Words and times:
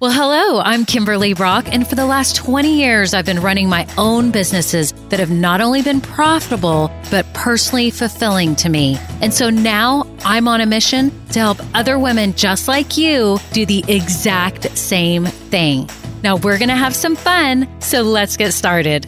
Well, 0.00 0.12
hello, 0.12 0.60
I'm 0.60 0.84
Kimberly 0.84 1.34
Brock, 1.34 1.66
and 1.72 1.84
for 1.84 1.96
the 1.96 2.06
last 2.06 2.36
20 2.36 2.78
years, 2.78 3.14
I've 3.14 3.26
been 3.26 3.40
running 3.40 3.68
my 3.68 3.84
own 3.98 4.30
businesses 4.30 4.92
that 5.08 5.18
have 5.18 5.32
not 5.32 5.60
only 5.60 5.82
been 5.82 6.00
profitable, 6.00 6.92
but 7.10 7.26
personally 7.34 7.90
fulfilling 7.90 8.54
to 8.56 8.68
me. 8.68 8.96
And 9.20 9.34
so 9.34 9.50
now 9.50 10.06
I'm 10.20 10.46
on 10.46 10.60
a 10.60 10.66
mission 10.66 11.10
to 11.30 11.40
help 11.40 11.58
other 11.74 11.98
women 11.98 12.32
just 12.34 12.68
like 12.68 12.96
you 12.96 13.38
do 13.52 13.66
the 13.66 13.84
exact 13.88 14.78
same 14.78 15.24
thing. 15.24 15.90
Now 16.22 16.36
we're 16.36 16.58
going 16.58 16.68
to 16.68 16.76
have 16.76 16.94
some 16.94 17.16
fun, 17.16 17.66
so 17.80 18.02
let's 18.02 18.36
get 18.36 18.52
started. 18.52 19.04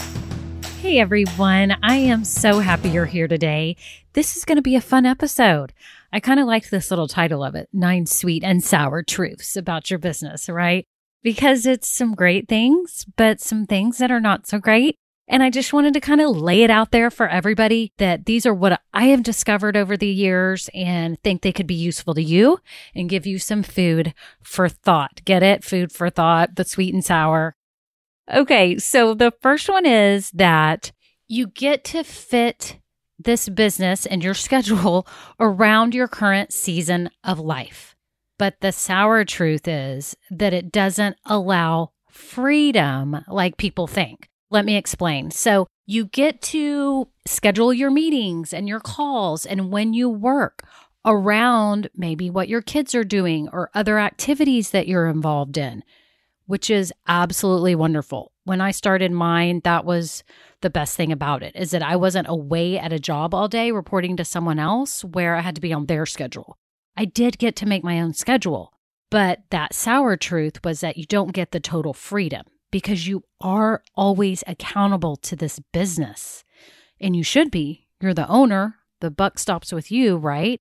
Hey 0.80 0.98
everyone, 0.98 1.76
I 1.84 1.98
am 1.98 2.24
so 2.24 2.58
happy 2.58 2.88
you're 2.88 3.06
here 3.06 3.28
today. 3.28 3.76
This 4.14 4.36
is 4.36 4.44
going 4.44 4.56
to 4.56 4.62
be 4.62 4.74
a 4.74 4.80
fun 4.80 5.06
episode. 5.06 5.72
I 6.12 6.20
kind 6.20 6.40
of 6.40 6.46
liked 6.46 6.70
this 6.70 6.90
little 6.90 7.08
title 7.08 7.44
of 7.44 7.54
it 7.54 7.68
Nine 7.72 8.06
Sweet 8.06 8.42
and 8.42 8.62
Sour 8.62 9.02
Truths 9.02 9.56
About 9.56 9.90
Your 9.90 9.98
Business, 9.98 10.48
right? 10.48 10.86
Because 11.22 11.66
it's 11.66 11.88
some 11.88 12.14
great 12.14 12.48
things, 12.48 13.06
but 13.16 13.40
some 13.40 13.66
things 13.66 13.98
that 13.98 14.10
are 14.10 14.20
not 14.20 14.46
so 14.46 14.58
great. 14.58 14.96
And 15.28 15.44
I 15.44 15.50
just 15.50 15.72
wanted 15.72 15.94
to 15.94 16.00
kind 16.00 16.20
of 16.20 16.36
lay 16.36 16.64
it 16.64 16.70
out 16.70 16.90
there 16.90 17.08
for 17.08 17.28
everybody 17.28 17.92
that 17.98 18.26
these 18.26 18.44
are 18.46 18.54
what 18.54 18.80
I 18.92 19.04
have 19.06 19.22
discovered 19.22 19.76
over 19.76 19.96
the 19.96 20.08
years 20.08 20.68
and 20.74 21.22
think 21.22 21.42
they 21.42 21.52
could 21.52 21.68
be 21.68 21.74
useful 21.74 22.14
to 22.14 22.22
you 22.22 22.58
and 22.96 23.08
give 23.08 23.26
you 23.26 23.38
some 23.38 23.62
food 23.62 24.12
for 24.42 24.68
thought. 24.68 25.24
Get 25.24 25.44
it? 25.44 25.62
Food 25.62 25.92
for 25.92 26.10
thought, 26.10 26.56
the 26.56 26.64
sweet 26.64 26.92
and 26.92 27.04
sour. 27.04 27.54
Okay. 28.32 28.78
So 28.78 29.14
the 29.14 29.32
first 29.40 29.68
one 29.68 29.86
is 29.86 30.32
that 30.32 30.90
you 31.28 31.46
get 31.46 31.84
to 31.84 32.02
fit 32.02 32.80
this 33.24 33.48
business 33.48 34.06
and 34.06 34.22
your 34.22 34.34
schedule 34.46 35.06
around 35.38 35.94
your 35.94 36.08
current 36.08 36.52
season 36.52 37.10
of 37.24 37.38
life. 37.38 37.94
But 38.38 38.60
the 38.60 38.72
sour 38.72 39.24
truth 39.24 39.68
is 39.68 40.16
that 40.30 40.54
it 40.54 40.72
doesn't 40.72 41.16
allow 41.26 41.92
freedom 42.10 43.24
like 43.28 43.56
people 43.58 43.86
think. 43.86 44.28
Let 44.50 44.64
me 44.64 44.76
explain. 44.76 45.30
So, 45.30 45.66
you 45.86 46.04
get 46.04 46.40
to 46.42 47.08
schedule 47.26 47.72
your 47.74 47.90
meetings 47.90 48.52
and 48.52 48.68
your 48.68 48.78
calls 48.78 49.44
and 49.44 49.72
when 49.72 49.92
you 49.92 50.08
work 50.08 50.62
around 51.04 51.88
maybe 51.96 52.30
what 52.30 52.48
your 52.48 52.62
kids 52.62 52.94
are 52.94 53.04
doing 53.04 53.48
or 53.52 53.70
other 53.74 53.98
activities 53.98 54.70
that 54.70 54.86
you're 54.86 55.08
involved 55.08 55.56
in, 55.56 55.82
which 56.46 56.70
is 56.70 56.92
absolutely 57.08 57.74
wonderful. 57.74 58.32
When 58.44 58.60
I 58.60 58.70
started 58.70 59.12
mine, 59.12 59.62
that 59.64 59.84
was 59.84 60.22
the 60.62 60.70
best 60.70 60.96
thing 60.96 61.10
about 61.10 61.42
it 61.42 61.54
is 61.56 61.70
that 61.70 61.82
I 61.82 61.96
wasn't 61.96 62.28
away 62.28 62.78
at 62.78 62.92
a 62.92 62.98
job 62.98 63.34
all 63.34 63.48
day 63.48 63.70
reporting 63.70 64.16
to 64.16 64.24
someone 64.24 64.58
else 64.58 65.04
where 65.04 65.36
I 65.36 65.40
had 65.40 65.54
to 65.54 65.60
be 65.60 65.72
on 65.72 65.86
their 65.86 66.06
schedule. 66.06 66.56
I 66.96 67.04
did 67.04 67.38
get 67.38 67.56
to 67.56 67.66
make 67.66 67.84
my 67.84 68.00
own 68.00 68.12
schedule, 68.14 68.72
but 69.10 69.40
that 69.50 69.74
sour 69.74 70.16
truth 70.16 70.62
was 70.64 70.80
that 70.80 70.96
you 70.96 71.04
don't 71.04 71.32
get 71.32 71.50
the 71.50 71.60
total 71.60 71.94
freedom 71.94 72.44
because 72.70 73.06
you 73.06 73.24
are 73.40 73.82
always 73.94 74.44
accountable 74.46 75.16
to 75.16 75.36
this 75.36 75.60
business. 75.72 76.44
And 77.00 77.16
you 77.16 77.22
should 77.22 77.50
be. 77.50 77.86
You're 78.00 78.14
the 78.14 78.28
owner. 78.28 78.76
The 79.00 79.10
buck 79.10 79.38
stops 79.38 79.72
with 79.72 79.90
you, 79.90 80.16
right? 80.16 80.60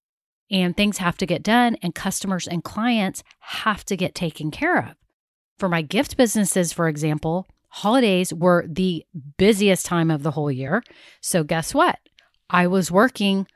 And 0.50 0.76
things 0.76 0.98
have 0.98 1.18
to 1.18 1.26
get 1.26 1.44
done, 1.44 1.76
and 1.84 1.94
customers 1.94 2.48
and 2.48 2.64
clients 2.64 3.22
have 3.40 3.86
to 3.86 3.98
get 3.98 4.16
taken 4.16 4.50
care 4.50 4.80
of. 4.80 4.96
For 5.60 5.70
my 5.70 5.82
gift 5.82 6.18
businesses, 6.18 6.74
for 6.74 6.88
example, 6.88 7.46
holidays 7.70 8.34
were 8.34 8.66
the 8.68 9.06
busiest 9.38 9.86
time 9.86 10.12
of 10.12 10.24
the 10.24 10.32
whole 10.32 10.52
year. 10.52 10.84
So, 11.22 11.44
guess 11.44 11.74
what? 11.74 12.00
I 12.50 12.68
was 12.68 12.92
working 12.92 13.48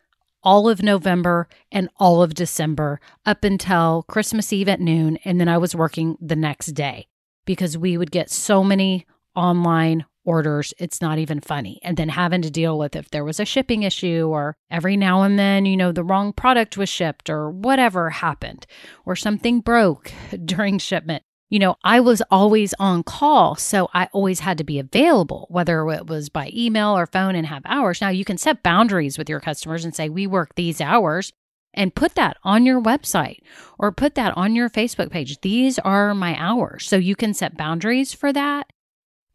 all 0.43 0.69
of 0.69 0.83
November 0.83 1.47
and 1.71 1.89
all 1.97 2.21
of 2.21 2.33
December 2.33 2.99
up 3.25 3.43
until 3.43 4.03
Christmas 4.07 4.51
Eve 4.51 4.69
at 4.69 4.81
noon. 4.81 5.17
And 5.23 5.39
then 5.39 5.47
I 5.47 5.57
was 5.57 5.75
working 5.75 6.17
the 6.21 6.35
next 6.35 6.67
day 6.67 7.07
because 7.45 7.77
we 7.77 7.97
would 7.97 8.11
get 8.11 8.29
so 8.29 8.63
many 8.63 9.05
online 9.35 10.05
orders. 10.25 10.73
It's 10.77 11.01
not 11.01 11.17
even 11.17 11.39
funny. 11.39 11.79
And 11.83 11.97
then 11.97 12.09
having 12.09 12.41
to 12.43 12.51
deal 12.51 12.77
with 12.77 12.95
if 12.95 13.09
there 13.09 13.23
was 13.23 13.39
a 13.39 13.45
shipping 13.45 13.83
issue 13.83 14.27
or 14.29 14.55
every 14.69 14.95
now 14.95 15.23
and 15.23 15.37
then, 15.39 15.65
you 15.65 15.75
know, 15.75 15.91
the 15.91 16.03
wrong 16.03 16.33
product 16.33 16.77
was 16.77 16.89
shipped 16.89 17.29
or 17.29 17.49
whatever 17.49 18.09
happened 18.09 18.65
or 19.05 19.15
something 19.15 19.59
broke 19.59 20.11
during 20.45 20.77
shipment 20.77 21.23
you 21.49 21.59
know, 21.59 21.75
I 21.83 21.99
was 21.99 22.21
always 22.31 22.73
on 22.79 23.03
call. 23.03 23.55
So 23.55 23.89
I 23.93 24.09
always 24.11 24.39
had 24.39 24.57
to 24.57 24.63
be 24.63 24.79
available, 24.79 25.47
whether 25.49 25.87
it 25.89 26.07
was 26.07 26.29
by 26.29 26.51
email 26.53 26.97
or 26.97 27.05
phone 27.05 27.35
and 27.35 27.45
have 27.47 27.61
hours. 27.65 28.01
Now 28.01 28.09
you 28.09 28.25
can 28.25 28.37
set 28.37 28.63
boundaries 28.63 29.17
with 29.17 29.29
your 29.29 29.39
customers 29.39 29.85
and 29.85 29.95
say, 29.95 30.09
we 30.09 30.25
work 30.25 30.55
these 30.55 30.81
hours 30.81 31.31
and 31.73 31.95
put 31.95 32.15
that 32.15 32.37
on 32.43 32.65
your 32.65 32.81
website 32.81 33.39
or 33.77 33.91
put 33.91 34.15
that 34.15 34.35
on 34.37 34.55
your 34.55 34.69
Facebook 34.69 35.11
page. 35.11 35.41
These 35.41 35.79
are 35.79 36.13
my 36.13 36.35
hours. 36.39 36.87
So 36.87 36.95
you 36.95 37.15
can 37.15 37.33
set 37.33 37.57
boundaries 37.57 38.13
for 38.13 38.33
that. 38.33 38.71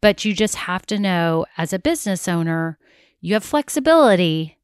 But 0.01 0.23
you 0.23 0.33
just 0.33 0.55
have 0.55 0.85
to 0.87 0.97
know 0.97 1.45
as 1.57 1.73
a 1.73 1.79
business 1.79 2.27
owner, 2.27 2.77
you 3.19 3.33
have 3.33 3.43
flexibility, 3.43 4.57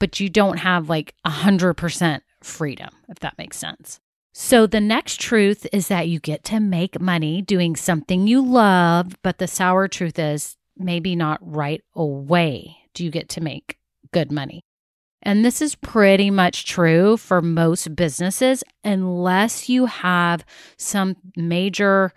but 0.00 0.18
you 0.18 0.28
don't 0.28 0.58
have 0.58 0.88
like 0.88 1.14
100% 1.24 2.20
freedom, 2.42 2.90
if 3.08 3.20
that 3.20 3.38
makes 3.38 3.56
sense. 3.56 4.00
So, 4.36 4.66
the 4.66 4.80
next 4.80 5.20
truth 5.20 5.64
is 5.72 5.86
that 5.86 6.08
you 6.08 6.18
get 6.18 6.42
to 6.46 6.58
make 6.58 7.00
money 7.00 7.40
doing 7.40 7.76
something 7.76 8.26
you 8.26 8.44
love, 8.44 9.16
but 9.22 9.38
the 9.38 9.46
sour 9.46 9.86
truth 9.86 10.18
is 10.18 10.56
maybe 10.76 11.14
not 11.14 11.38
right 11.40 11.80
away 11.94 12.78
do 12.94 13.04
you 13.04 13.12
get 13.12 13.28
to 13.28 13.40
make 13.40 13.78
good 14.12 14.32
money. 14.32 14.64
And 15.22 15.44
this 15.44 15.62
is 15.62 15.76
pretty 15.76 16.32
much 16.32 16.66
true 16.66 17.16
for 17.16 17.40
most 17.40 17.94
businesses, 17.94 18.64
unless 18.82 19.68
you 19.68 19.86
have 19.86 20.44
some 20.76 21.16
major 21.36 22.12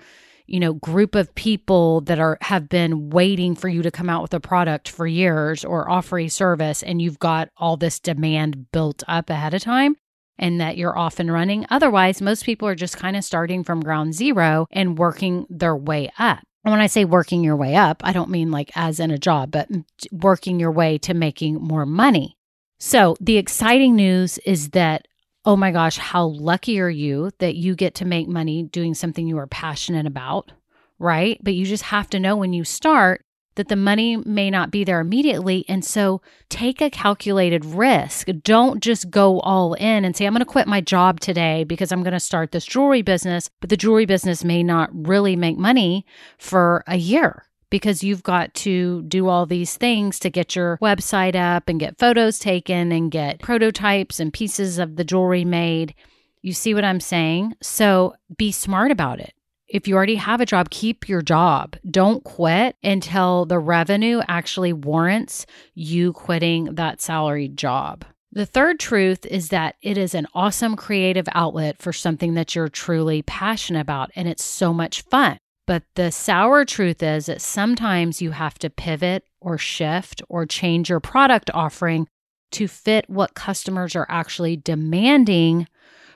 you 0.47 0.59
know 0.59 0.73
group 0.73 1.13
of 1.13 1.35
people 1.35 2.01
that 2.01 2.17
are 2.17 2.39
have 2.41 2.67
been 2.67 3.11
waiting 3.11 3.53
for 3.53 3.69
you 3.69 3.83
to 3.83 3.91
come 3.91 4.09
out 4.09 4.23
with 4.23 4.33
a 4.33 4.39
product 4.39 4.89
for 4.89 5.05
years 5.05 5.63
or 5.63 5.87
offer 5.87 6.17
a 6.17 6.29
service 6.29 6.81
and 6.81 6.99
you've 6.99 7.19
got 7.19 7.49
all 7.57 7.77
this 7.77 7.99
demand 7.99 8.71
built 8.71 9.03
up 9.07 9.29
ahead 9.29 9.53
of 9.53 9.61
time 9.61 9.97
and 10.39 10.59
that 10.61 10.77
you're 10.77 10.97
off 10.97 11.19
and 11.19 11.31
running. 11.31 11.65
Otherwise, 11.69 12.21
most 12.21 12.45
people 12.45 12.67
are 12.67 12.75
just 12.75 12.97
kind 12.97 13.15
of 13.15 13.23
starting 13.23 13.63
from 13.63 13.81
ground 13.81 14.13
zero 14.13 14.67
and 14.71 14.97
working 14.97 15.45
their 15.49 15.75
way 15.75 16.11
up. 16.19 16.39
And 16.63 16.71
when 16.71 16.81
I 16.81 16.87
say 16.87 17.05
working 17.05 17.43
your 17.43 17.55
way 17.55 17.75
up, 17.75 18.01
I 18.03 18.11
don't 18.11 18.29
mean 18.29 18.51
like 18.51 18.71
as 18.75 18.99
in 18.99 19.09
a 19.09 19.17
job, 19.17 19.51
but 19.51 19.69
working 20.11 20.59
your 20.59 20.71
way 20.71 20.97
to 20.99 21.13
making 21.13 21.55
more 21.55 21.85
money. 21.85 22.37
So 22.79 23.15
the 23.21 23.37
exciting 23.37 23.95
news 23.95 24.37
is 24.39 24.71
that, 24.71 25.07
oh 25.45 25.55
my 25.55 25.71
gosh, 25.71 25.97
how 25.97 26.25
lucky 26.25 26.79
are 26.81 26.89
you 26.89 27.31
that 27.39 27.55
you 27.55 27.73
get 27.73 27.95
to 27.95 28.05
make 28.05 28.27
money 28.27 28.63
doing 28.63 28.93
something 28.93 29.27
you 29.27 29.37
are 29.37 29.47
passionate 29.47 30.05
about, 30.05 30.51
right? 30.99 31.39
But 31.41 31.53
you 31.53 31.65
just 31.65 31.83
have 31.83 32.09
to 32.09 32.19
know 32.19 32.35
when 32.35 32.51
you 32.51 32.65
start 32.65 33.23
that 33.57 33.67
the 33.67 33.75
money 33.75 34.17
may 34.17 34.49
not 34.49 34.71
be 34.71 34.83
there 34.83 34.99
immediately. 34.99 35.65
And 35.67 35.83
so 35.83 36.21
take 36.49 36.81
a 36.81 36.89
calculated 36.89 37.65
risk. 37.65 38.27
Don't 38.43 38.81
just 38.81 39.09
go 39.09 39.39
all 39.41 39.73
in 39.73 40.05
and 40.05 40.15
say, 40.15 40.25
I'm 40.25 40.33
going 40.33 40.39
to 40.39 40.45
quit 40.45 40.67
my 40.67 40.81
job 40.81 41.19
today 41.19 41.63
because 41.63 41.91
I'm 41.91 42.03
going 42.03 42.13
to 42.13 42.19
start 42.19 42.51
this 42.51 42.65
jewelry 42.65 43.01
business. 43.01 43.49
But 43.59 43.69
the 43.69 43.77
jewelry 43.77 44.05
business 44.05 44.43
may 44.43 44.63
not 44.63 44.89
really 44.93 45.35
make 45.35 45.57
money 45.57 46.05
for 46.37 46.83
a 46.87 46.97
year 46.97 47.43
because 47.69 48.03
you've 48.03 48.23
got 48.23 48.53
to 48.53 49.01
do 49.03 49.27
all 49.27 49.45
these 49.45 49.75
things 49.75 50.19
to 50.19 50.29
get 50.29 50.55
your 50.55 50.77
website 50.81 51.35
up 51.35 51.67
and 51.67 51.79
get 51.79 51.99
photos 51.99 52.39
taken 52.39 52.91
and 52.91 53.11
get 53.11 53.41
prototypes 53.41 54.19
and 54.19 54.31
pieces 54.31 54.79
of 54.79 54.95
the 54.95 55.03
jewelry 55.03 55.43
made. 55.43 55.93
You 56.41 56.53
see 56.53 56.73
what 56.73 56.85
I'm 56.85 57.01
saying? 57.01 57.55
So 57.61 58.15
be 58.37 58.51
smart 58.51 58.91
about 58.91 59.19
it 59.19 59.33
if 59.67 59.87
you 59.87 59.95
already 59.95 60.15
have 60.15 60.41
a 60.41 60.45
job, 60.45 60.69
keep 60.69 61.09
your 61.09 61.21
job. 61.21 61.75
Don't 61.89 62.23
quit 62.23 62.75
until 62.83 63.45
the 63.45 63.59
revenue 63.59 64.21
actually 64.27 64.73
warrants 64.73 65.45
you 65.73 66.13
quitting 66.13 66.75
that 66.75 67.01
salary 67.01 67.49
job. 67.49 68.05
The 68.31 68.45
third 68.45 68.79
truth 68.79 69.25
is 69.25 69.49
that 69.49 69.75
it 69.81 69.97
is 69.97 70.13
an 70.13 70.27
awesome 70.33 70.75
creative 70.75 71.27
outlet 71.33 71.81
for 71.81 71.91
something 71.91 72.35
that 72.35 72.55
you're 72.55 72.69
truly 72.69 73.21
passionate 73.23 73.81
about, 73.81 74.11
and 74.15 74.27
it's 74.27 74.43
so 74.43 74.73
much 74.73 75.01
fun. 75.01 75.37
But 75.65 75.83
the 75.95 76.11
sour 76.11 76.63
truth 76.63 77.03
is 77.03 77.25
that 77.25 77.41
sometimes 77.41 78.21
you 78.21 78.31
have 78.31 78.57
to 78.59 78.69
pivot 78.69 79.23
or 79.41 79.57
shift 79.57 80.21
or 80.29 80.45
change 80.45 80.89
your 80.89 80.99
product 80.99 81.49
offering 81.53 82.07
to 82.51 82.67
fit 82.67 83.09
what 83.09 83.33
customers 83.33 83.95
are 83.95 84.07
actually 84.07 84.55
demanding 84.55 85.67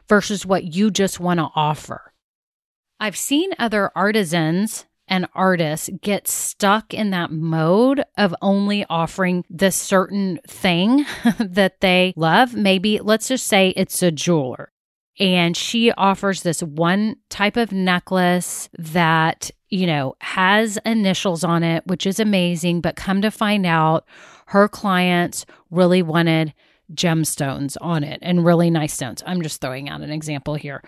versus 0.08 0.46
what 0.46 0.74
you 0.74 0.90
just 0.92 1.20
want 1.20 1.40
to 1.40 1.50
offer. 1.56 2.11
I've 3.02 3.18
seen 3.18 3.50
other 3.58 3.92
artisans 3.96 4.86
and 5.08 5.28
artists 5.34 5.90
get 6.02 6.28
stuck 6.28 6.94
in 6.94 7.10
that 7.10 7.32
mode 7.32 8.04
of 8.16 8.36
only 8.44 8.86
offering 8.92 9.44
the 9.50 9.72
certain 9.72 10.40
thing 10.48 11.08
that 11.40 11.82
they 11.82 12.14
love. 12.16 12.54
Maybe 12.54 13.00
let's 13.00 13.28
just 13.28 13.48
say 13.48 13.70
it's 13.70 14.04
a 14.04 14.12
jeweler 14.12 14.72
and 15.20 15.58
she 15.58 15.92
offers 15.94 16.44
this 16.44 16.62
one 16.62 17.16
type 17.30 17.58
of 17.58 17.72
necklace 17.72 18.70
that, 18.78 19.50
you 19.70 19.88
know, 19.88 20.16
has 20.22 20.78
initials 20.86 21.44
on 21.44 21.64
it, 21.64 21.86
which 21.88 22.06
is 22.06 22.20
amazing. 22.20 22.82
But 22.82 22.96
come 22.98 23.24
to 23.24 23.32
find 23.32 23.66
out, 23.66 24.06
her 24.46 24.68
clients 24.68 25.48
really 25.72 26.04
wanted 26.04 26.54
gemstones 26.94 27.78
on 27.82 28.04
it 28.04 28.20
and 28.22 28.46
really 28.46 28.70
nice 28.70 28.94
stones. 28.94 29.24
I'm 29.26 29.42
just 29.42 29.60
throwing 29.60 29.90
out 29.90 30.02
an 30.02 30.12
example 30.12 30.54
here. 30.54 30.84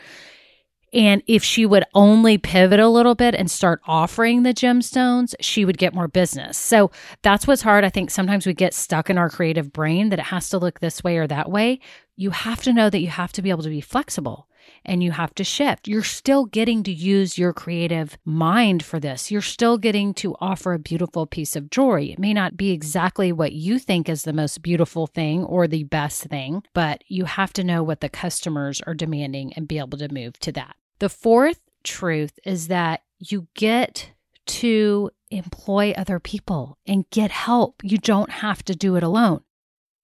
And 0.93 1.23
if 1.25 1.43
she 1.43 1.65
would 1.65 1.85
only 1.95 2.37
pivot 2.37 2.79
a 2.79 2.87
little 2.87 3.15
bit 3.15 3.33
and 3.33 3.49
start 3.49 3.81
offering 3.87 4.43
the 4.43 4.53
gemstones, 4.53 5.33
she 5.39 5.65
would 5.65 5.77
get 5.77 5.95
more 5.95 6.07
business. 6.07 6.57
So 6.57 6.91
that's 7.23 7.47
what's 7.47 7.63
hard. 7.63 7.83
I 7.83 7.89
think 7.89 8.11
sometimes 8.11 8.45
we 8.45 8.53
get 8.53 8.73
stuck 8.73 9.09
in 9.09 9.17
our 9.17 9.29
creative 9.29 9.73
brain 9.73 10.09
that 10.09 10.19
it 10.19 10.25
has 10.25 10.49
to 10.49 10.59
look 10.59 10.79
this 10.79 11.03
way 11.03 11.17
or 11.17 11.27
that 11.27 11.49
way. 11.49 11.79
You 12.15 12.29
have 12.29 12.61
to 12.63 12.73
know 12.73 12.91
that 12.91 12.99
you 12.99 13.07
have 13.07 13.31
to 13.33 13.41
be 13.41 13.49
able 13.49 13.63
to 13.63 13.69
be 13.69 13.81
flexible 13.81 14.47
and 14.85 15.03
you 15.03 15.11
have 15.11 15.33
to 15.35 15.43
shift. 15.43 15.87
You're 15.87 16.03
still 16.03 16.45
getting 16.45 16.83
to 16.83 16.91
use 16.91 17.37
your 17.37 17.53
creative 17.53 18.17
mind 18.23 18.83
for 18.83 18.99
this. 18.99 19.31
You're 19.31 19.41
still 19.41 19.77
getting 19.77 20.13
to 20.15 20.35
offer 20.39 20.73
a 20.73 20.79
beautiful 20.79 21.25
piece 21.25 21.55
of 21.55 21.69
jewelry. 21.69 22.11
It 22.11 22.19
may 22.19 22.33
not 22.33 22.55
be 22.55 22.71
exactly 22.71 23.31
what 23.31 23.53
you 23.53 23.79
think 23.79 24.07
is 24.07 24.23
the 24.23 24.33
most 24.33 24.61
beautiful 24.61 25.07
thing 25.07 25.43
or 25.43 25.67
the 25.67 25.83
best 25.83 26.23
thing, 26.23 26.63
but 26.73 27.03
you 27.07 27.25
have 27.25 27.53
to 27.53 27.63
know 27.63 27.83
what 27.83 28.01
the 28.01 28.09
customers 28.09 28.81
are 28.81 28.93
demanding 28.93 29.53
and 29.53 29.67
be 29.67 29.79
able 29.79 29.97
to 29.97 30.13
move 30.13 30.39
to 30.39 30.51
that. 30.53 30.75
The 31.03 31.09
fourth 31.09 31.59
truth 31.83 32.39
is 32.45 32.69
that 32.69 33.01
you 33.19 33.49
get 33.55 34.13
to 34.45 35.11
employ 35.31 35.91
other 35.97 36.17
people 36.17 36.77
and 36.87 37.03
get 37.09 37.29
help. 37.29 37.81
You 37.83 37.97
don't 37.97 38.29
have 38.29 38.63
to 38.63 38.73
do 38.73 38.95
it 38.95 39.03
alone. 39.03 39.41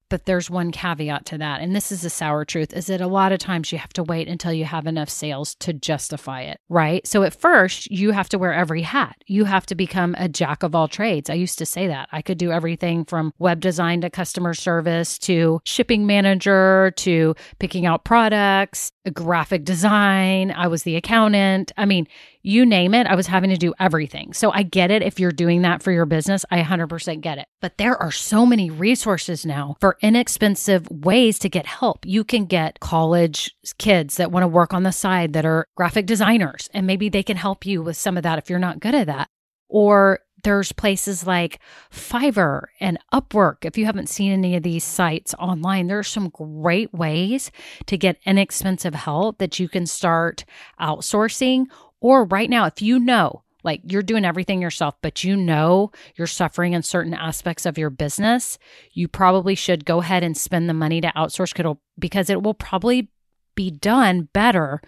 But 0.10 0.26
there's 0.26 0.50
one 0.50 0.72
caveat 0.72 1.26
to 1.28 1.38
that. 1.38 1.62
And 1.62 1.76
this 1.76 1.92
is 1.92 2.04
a 2.04 2.10
sour 2.10 2.46
truth 2.46 2.74
is 2.74 2.88
that 2.88 3.02
a 3.02 3.08
lot 3.08 3.32
of 3.32 3.40
times 3.40 3.72
you 3.72 3.78
have 3.78 3.94
to 3.94 4.04
wait 4.04 4.28
until 4.28 4.52
you 4.52 4.66
have 4.66 4.88
enough 4.88 5.10
sales 5.10 5.56
to 5.56 5.74
justify 5.74 6.42
it, 6.42 6.60
right? 6.68 7.06
So 7.06 7.24
at 7.24 7.34
first, 7.34 7.90
you 7.92 8.12
have 8.12 8.30
to 8.30 8.40
wear 8.40 8.54
every 8.54 8.82
hat. 8.82 9.16
You 9.28 9.46
have 9.46 9.66
to 9.68 9.76
become 9.76 10.16
a 10.18 10.28
jack 10.28 10.64
of 10.64 10.76
all 10.76 10.88
trades. 10.88 11.30
I 11.30 11.36
used 11.36 11.58
to 11.60 11.66
say 11.66 11.88
that. 11.88 12.10
I 12.12 12.22
could 12.22 12.38
do 12.38 12.52
everything 12.52 13.06
from 13.06 13.34
web 13.40 13.60
design 13.60 14.02
to 14.02 14.10
customer 14.10 14.54
service 14.54 15.18
to 15.20 15.62
shipping 15.64 16.06
manager 16.06 16.92
to 16.98 17.36
picking 17.60 17.86
out 17.86 18.04
products, 18.04 18.92
graphic 19.14 19.64
design. 19.64 20.52
I 20.52 20.68
was 20.68 20.84
the 20.84 20.96
accountant. 20.96 21.72
I 21.78 21.86
mean, 21.86 22.08
you 22.42 22.66
name 22.66 22.94
it, 22.94 23.08
I 23.08 23.16
was 23.16 23.28
having 23.28 23.50
to 23.50 23.58
do 23.58 23.74
everything. 23.80 24.34
So 24.34 24.52
I 24.52 24.64
get 24.64 24.92
it 24.92 25.02
if 25.02 25.20
you're 25.20 25.32
doing 25.32 25.62
that 25.64 25.84
for 25.84 25.92
your 25.92 26.06
business. 26.06 26.46
I 26.50 26.62
100% 26.62 27.22
get 27.22 27.38
it. 27.38 27.48
But 27.62 27.78
there 27.78 27.98
are 27.98 28.12
so 28.12 28.46
many 28.46 28.70
resources 28.70 29.46
now 29.46 29.76
for 29.80 29.98
inexpensive 30.02 30.88
ways 30.90 31.40
to 31.40 31.50
get 31.50 31.66
help. 31.66 32.06
You 32.06 32.24
can 32.24 32.46
get 32.46 32.80
college 32.80 33.52
kids 33.78 34.16
that 34.18 34.32
want 34.32 34.44
to 34.44 34.48
work 34.48 34.74
on 34.74 34.84
the 34.84 34.92
side 34.92 35.34
that 35.34 35.46
are 35.46 35.68
graphic 35.76 36.06
designers, 36.06 36.70
and 36.74 36.88
maybe 36.88 37.10
they 37.10 37.24
can 37.24 37.38
help 37.38 37.66
you 37.66 37.82
with 37.82 37.98
some 37.98 38.18
of 38.18 38.24
that 38.24 38.40
if 38.40 38.50
you're 38.50 38.60
not 38.60 38.80
good 38.80 38.96
at 38.96 39.08
that. 39.08 39.30
Or 39.68 40.20
there's 40.44 40.72
places 40.72 41.28
like 41.28 41.60
Fiverr 41.92 42.68
and 42.80 42.98
Upwork. 43.14 43.66
If 43.66 43.78
you 43.78 43.86
haven't 43.86 44.08
seen 44.08 44.32
any 44.32 44.56
of 44.56 44.64
these 44.64 44.84
sites 44.84 45.34
online, 45.38 45.88
there 45.88 46.00
are 46.00 46.04
some 46.04 46.30
great 46.30 46.94
ways 46.94 47.52
to 47.88 47.98
get 47.98 48.20
inexpensive 48.26 48.96
help 48.96 49.38
that 49.40 49.60
you 49.60 49.68
can 49.68 49.86
start 49.86 50.46
outsourcing 50.80 51.66
or 52.02 52.26
right 52.26 52.50
now, 52.50 52.66
if 52.66 52.82
you 52.82 53.00
know, 53.00 53.44
like 53.64 53.82
you're 53.84 54.02
doing 54.02 54.26
everything 54.26 54.62
yourself, 54.62 54.96
but 55.02 55.24
you 55.24 55.36
know 55.36 55.92
you're 56.16 56.28
suffering 56.28 56.74
in 56.74 56.84
certain 56.84 57.14
aspects 57.14 57.66
of 57.66 57.78
your 57.78 57.90
business, 57.90 58.58
you 58.94 59.08
probably 59.08 59.56
should 59.56 59.86
go 59.86 60.00
ahead 60.00 60.24
and 60.24 60.38
spend 60.38 60.70
the 60.70 60.74
money 60.74 61.02
to 61.02 61.12
outsource 61.16 61.78
because 61.98 62.30
it 62.30 62.42
will 62.42 62.54
probably 62.54 63.10
be 63.56 63.70
done 63.70 64.30
better 64.32 64.82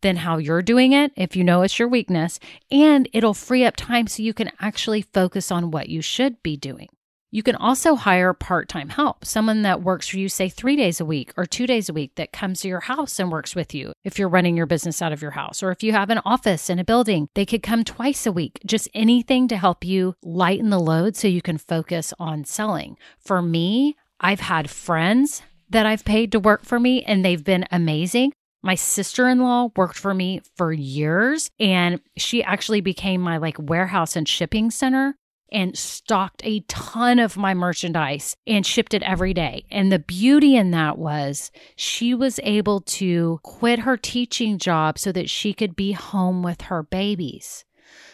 than 0.00 0.16
how 0.16 0.38
you're 0.38 0.62
doing 0.62 0.92
it 0.92 1.12
if 1.16 1.36
you 1.36 1.44
know 1.44 1.62
it's 1.62 1.78
your 1.78 1.86
weakness. 1.86 2.40
And 2.72 3.08
it'll 3.12 3.34
free 3.34 3.64
up 3.64 3.76
time 3.76 4.08
so 4.08 4.22
you 4.22 4.34
can 4.34 4.50
actually 4.60 5.02
focus 5.02 5.52
on 5.52 5.70
what 5.70 5.88
you 5.88 6.02
should 6.02 6.42
be 6.42 6.56
doing. 6.56 6.88
You 7.36 7.42
can 7.42 7.56
also 7.56 7.96
hire 7.96 8.32
part 8.32 8.66
time 8.66 8.88
help, 8.88 9.26
someone 9.26 9.60
that 9.60 9.82
works 9.82 10.08
for 10.08 10.16
you, 10.16 10.26
say 10.26 10.48
three 10.48 10.74
days 10.74 11.02
a 11.02 11.04
week 11.04 11.34
or 11.36 11.44
two 11.44 11.66
days 11.66 11.90
a 11.90 11.92
week, 11.92 12.14
that 12.14 12.32
comes 12.32 12.62
to 12.62 12.68
your 12.68 12.80
house 12.80 13.18
and 13.18 13.30
works 13.30 13.54
with 13.54 13.74
you 13.74 13.92
if 14.04 14.18
you're 14.18 14.30
running 14.30 14.56
your 14.56 14.64
business 14.64 15.02
out 15.02 15.12
of 15.12 15.20
your 15.20 15.32
house. 15.32 15.62
Or 15.62 15.70
if 15.70 15.82
you 15.82 15.92
have 15.92 16.08
an 16.08 16.22
office 16.24 16.70
in 16.70 16.78
a 16.78 16.84
building, 16.84 17.28
they 17.34 17.44
could 17.44 17.62
come 17.62 17.84
twice 17.84 18.24
a 18.24 18.32
week. 18.32 18.60
Just 18.64 18.88
anything 18.94 19.48
to 19.48 19.58
help 19.58 19.84
you 19.84 20.14
lighten 20.22 20.70
the 20.70 20.80
load 20.80 21.14
so 21.14 21.28
you 21.28 21.42
can 21.42 21.58
focus 21.58 22.14
on 22.18 22.46
selling. 22.46 22.96
For 23.18 23.42
me, 23.42 23.96
I've 24.18 24.40
had 24.40 24.70
friends 24.70 25.42
that 25.68 25.84
I've 25.84 26.06
paid 26.06 26.32
to 26.32 26.40
work 26.40 26.64
for 26.64 26.80
me 26.80 27.02
and 27.02 27.22
they've 27.22 27.44
been 27.44 27.66
amazing. 27.70 28.32
My 28.62 28.76
sister 28.76 29.28
in 29.28 29.40
law 29.40 29.68
worked 29.76 29.98
for 29.98 30.14
me 30.14 30.40
for 30.56 30.72
years 30.72 31.50
and 31.60 32.00
she 32.16 32.42
actually 32.42 32.80
became 32.80 33.20
my 33.20 33.36
like 33.36 33.58
warehouse 33.58 34.16
and 34.16 34.26
shipping 34.26 34.70
center 34.70 35.18
and 35.50 35.76
stocked 35.76 36.42
a 36.44 36.60
ton 36.60 37.18
of 37.18 37.36
my 37.36 37.54
merchandise 37.54 38.36
and 38.46 38.66
shipped 38.66 38.94
it 38.94 39.02
every 39.02 39.32
day. 39.32 39.64
And 39.70 39.92
the 39.92 39.98
beauty 39.98 40.56
in 40.56 40.70
that 40.72 40.98
was 40.98 41.50
she 41.76 42.14
was 42.14 42.40
able 42.42 42.80
to 42.80 43.40
quit 43.42 43.80
her 43.80 43.96
teaching 43.96 44.58
job 44.58 44.98
so 44.98 45.12
that 45.12 45.30
she 45.30 45.52
could 45.52 45.76
be 45.76 45.92
home 45.92 46.42
with 46.42 46.62
her 46.62 46.82
babies. 46.82 47.64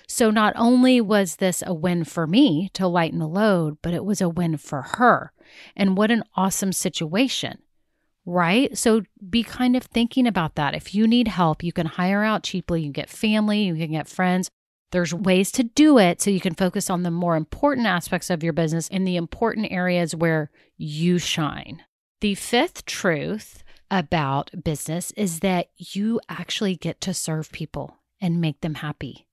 So 0.07 0.31
not 0.31 0.53
only 0.57 1.01
was 1.01 1.37
this 1.37 1.63
a 1.67 1.73
win 1.73 2.05
for 2.05 2.27
me 2.27 2.71
to 2.75 2.87
lighten 2.87 3.19
the 3.19 3.29
load, 3.29 3.79
but 3.81 3.95
it 3.95 4.05
was 4.05 4.21
a 4.21 4.29
win 4.29 4.59
for 4.59 4.83
her. 4.83 5.33
And 5.75 5.97
what 5.97 6.11
an 6.11 6.25
awesome 6.37 6.73
situation 6.73 7.59
right? 8.25 8.77
So 8.77 9.03
be 9.29 9.43
kind 9.43 9.77
of 9.77 9.83
thinking 9.85 10.27
about 10.27 10.55
that. 10.55 10.75
If 10.75 10.95
you 10.95 11.07
need 11.07 11.29
help, 11.29 11.63
you 11.63 11.73
can 11.73 11.87
hire 11.87 12.23
out 12.23 12.45
cheaply. 12.45 12.83
You 12.83 12.93
get 12.93 13.11
family, 13.11 13.63
you 13.65 13.75
can 13.75 13.93
get 13.93 14.09
friends. 14.09 14.51
There's 14.93 15.15
ways 15.15 15.51
to 15.53 15.65
do 15.65 15.99
it 15.99 16.21
so 16.21 16.31
you 16.31 16.41
can 16.41 16.55
focus 16.55 16.91
on 16.91 17.03
the 17.03 17.11
more 17.11 17.35
important 17.35 17.87
aspects 17.87 18.31
of 18.31 18.43
your 18.43 18.53
business 18.53 18.89
in 18.89 19.05
the 19.05 19.17
important 19.17 19.73
areas 19.73 20.15
where 20.15 20.51
you 20.77 21.19
shine. 21.19 21.83
The 22.21 22.35
fifth 22.35 22.85
truth 22.85 23.65
about 23.91 24.51
business 24.63 25.11
is 25.17 25.41
that 25.41 25.69
you 25.77 26.21
actually 26.29 26.77
get 26.77 27.01
to 27.01 27.15
serve 27.15 27.51
people 27.53 27.97
and 28.21 28.41
make 28.41 28.61
them 28.61 28.75
happy. 28.75 29.27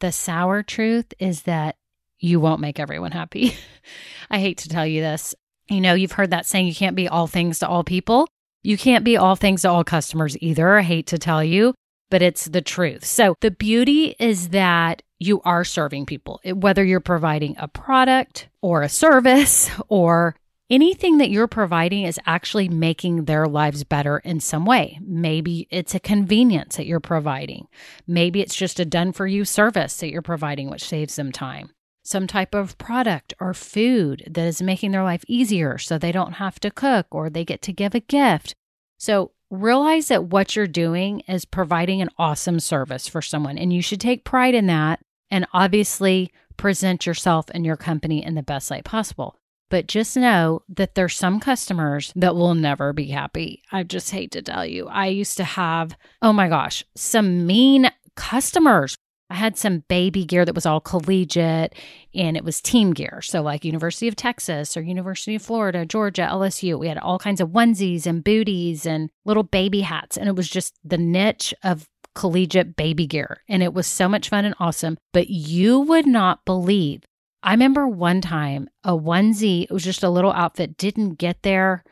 The 0.00 0.12
sour 0.12 0.62
truth 0.62 1.12
is 1.18 1.42
that 1.42 1.76
you 2.18 2.38
won't 2.38 2.60
make 2.60 2.78
everyone 2.78 3.12
happy. 3.12 3.56
I 4.30 4.40
hate 4.40 4.58
to 4.58 4.68
tell 4.68 4.86
you 4.86 5.00
this. 5.00 5.34
You 5.68 5.80
know, 5.80 5.94
you've 5.94 6.12
heard 6.12 6.30
that 6.30 6.46
saying, 6.46 6.66
you 6.66 6.74
can't 6.74 6.96
be 6.96 7.08
all 7.08 7.26
things 7.26 7.58
to 7.60 7.68
all 7.68 7.82
people. 7.82 8.28
You 8.62 8.76
can't 8.76 9.04
be 9.04 9.16
all 9.16 9.36
things 9.36 9.62
to 9.62 9.70
all 9.70 9.84
customers 9.84 10.36
either. 10.40 10.76
I 10.76 10.82
hate 10.82 11.06
to 11.08 11.18
tell 11.18 11.42
you 11.42 11.74
but 12.12 12.20
it's 12.20 12.44
the 12.44 12.60
truth. 12.60 13.06
So 13.06 13.38
the 13.40 13.50
beauty 13.50 14.14
is 14.18 14.50
that 14.50 15.00
you 15.18 15.40
are 15.46 15.64
serving 15.64 16.04
people, 16.04 16.42
whether 16.44 16.84
you're 16.84 17.00
providing 17.00 17.56
a 17.58 17.68
product 17.68 18.48
or 18.60 18.82
a 18.82 18.88
service 18.90 19.70
or 19.88 20.36
anything 20.68 21.16
that 21.18 21.30
you're 21.30 21.46
providing 21.46 22.02
is 22.02 22.20
actually 22.26 22.68
making 22.68 23.24
their 23.24 23.46
lives 23.46 23.82
better 23.82 24.18
in 24.18 24.40
some 24.40 24.66
way. 24.66 24.98
Maybe 25.00 25.66
it's 25.70 25.94
a 25.94 26.00
convenience 26.00 26.76
that 26.76 26.84
you're 26.84 27.00
providing. 27.00 27.66
Maybe 28.06 28.42
it's 28.42 28.56
just 28.56 28.78
a 28.78 28.84
done 28.84 29.12
for 29.12 29.26
you 29.26 29.46
service 29.46 29.96
that 29.96 30.10
you're 30.10 30.20
providing, 30.20 30.68
which 30.68 30.84
saves 30.84 31.16
them 31.16 31.32
time. 31.32 31.70
Some 32.04 32.26
type 32.26 32.54
of 32.54 32.76
product 32.76 33.32
or 33.40 33.54
food 33.54 34.24
that 34.30 34.46
is 34.46 34.60
making 34.60 34.90
their 34.90 35.04
life 35.04 35.24
easier 35.26 35.78
so 35.78 35.96
they 35.96 36.12
don't 36.12 36.34
have 36.34 36.60
to 36.60 36.70
cook 36.70 37.06
or 37.10 37.30
they 37.30 37.46
get 37.46 37.62
to 37.62 37.72
give 37.72 37.94
a 37.94 38.00
gift. 38.00 38.54
So 38.98 39.32
realize 39.52 40.08
that 40.08 40.24
what 40.24 40.56
you're 40.56 40.66
doing 40.66 41.20
is 41.28 41.44
providing 41.44 42.00
an 42.00 42.08
awesome 42.18 42.58
service 42.58 43.06
for 43.06 43.22
someone, 43.22 43.58
and 43.58 43.72
you 43.72 43.82
should 43.82 44.00
take 44.00 44.24
pride 44.24 44.54
in 44.54 44.66
that 44.66 45.00
and 45.30 45.46
obviously 45.52 46.32
present 46.56 47.06
yourself 47.06 47.46
and 47.54 47.64
your 47.64 47.76
company 47.76 48.24
in 48.24 48.34
the 48.34 48.42
best 48.42 48.70
light 48.70 48.84
possible. 48.84 49.36
But 49.70 49.86
just 49.86 50.16
know 50.16 50.62
that 50.68 50.94
there's 50.94 51.16
some 51.16 51.38
customers 51.38 52.12
that 52.16 52.34
will 52.34 52.54
never 52.54 52.92
be 52.92 53.06
happy. 53.06 53.62
I 53.70 53.82
just 53.84 54.10
hate 54.10 54.30
to 54.32 54.42
tell 54.42 54.66
you. 54.66 54.86
I 54.88 55.06
used 55.06 55.36
to 55.36 55.44
have, 55.44 55.96
oh 56.20 56.32
my 56.32 56.48
gosh, 56.48 56.84
some 56.94 57.46
mean 57.46 57.90
customers 58.14 58.96
I 59.32 59.36
had 59.36 59.56
some 59.56 59.78
baby 59.88 60.26
gear 60.26 60.44
that 60.44 60.54
was 60.54 60.66
all 60.66 60.80
collegiate 60.80 61.74
and 62.14 62.36
it 62.36 62.44
was 62.44 62.60
team 62.60 62.92
gear. 62.92 63.22
So, 63.22 63.40
like 63.40 63.64
University 63.64 64.06
of 64.06 64.14
Texas 64.14 64.76
or 64.76 64.82
University 64.82 65.34
of 65.36 65.42
Florida, 65.42 65.86
Georgia, 65.86 66.28
LSU, 66.30 66.78
we 66.78 66.88
had 66.88 66.98
all 66.98 67.18
kinds 67.18 67.40
of 67.40 67.48
onesies 67.48 68.06
and 68.06 68.22
booties 68.22 68.84
and 68.84 69.08
little 69.24 69.42
baby 69.42 69.80
hats. 69.80 70.18
And 70.18 70.28
it 70.28 70.36
was 70.36 70.50
just 70.50 70.74
the 70.84 70.98
niche 70.98 71.54
of 71.64 71.88
collegiate 72.14 72.76
baby 72.76 73.06
gear. 73.06 73.40
And 73.48 73.62
it 73.62 73.72
was 73.72 73.86
so 73.86 74.06
much 74.06 74.28
fun 74.28 74.44
and 74.44 74.54
awesome. 74.60 74.98
But 75.14 75.30
you 75.30 75.80
would 75.80 76.06
not 76.06 76.44
believe. 76.44 77.02
I 77.42 77.52
remember 77.52 77.88
one 77.88 78.20
time 78.20 78.68
a 78.84 78.92
onesie, 78.92 79.64
it 79.64 79.72
was 79.72 79.82
just 79.82 80.02
a 80.02 80.10
little 80.10 80.32
outfit, 80.32 80.76
didn't 80.76 81.14
get 81.14 81.42
there 81.42 81.84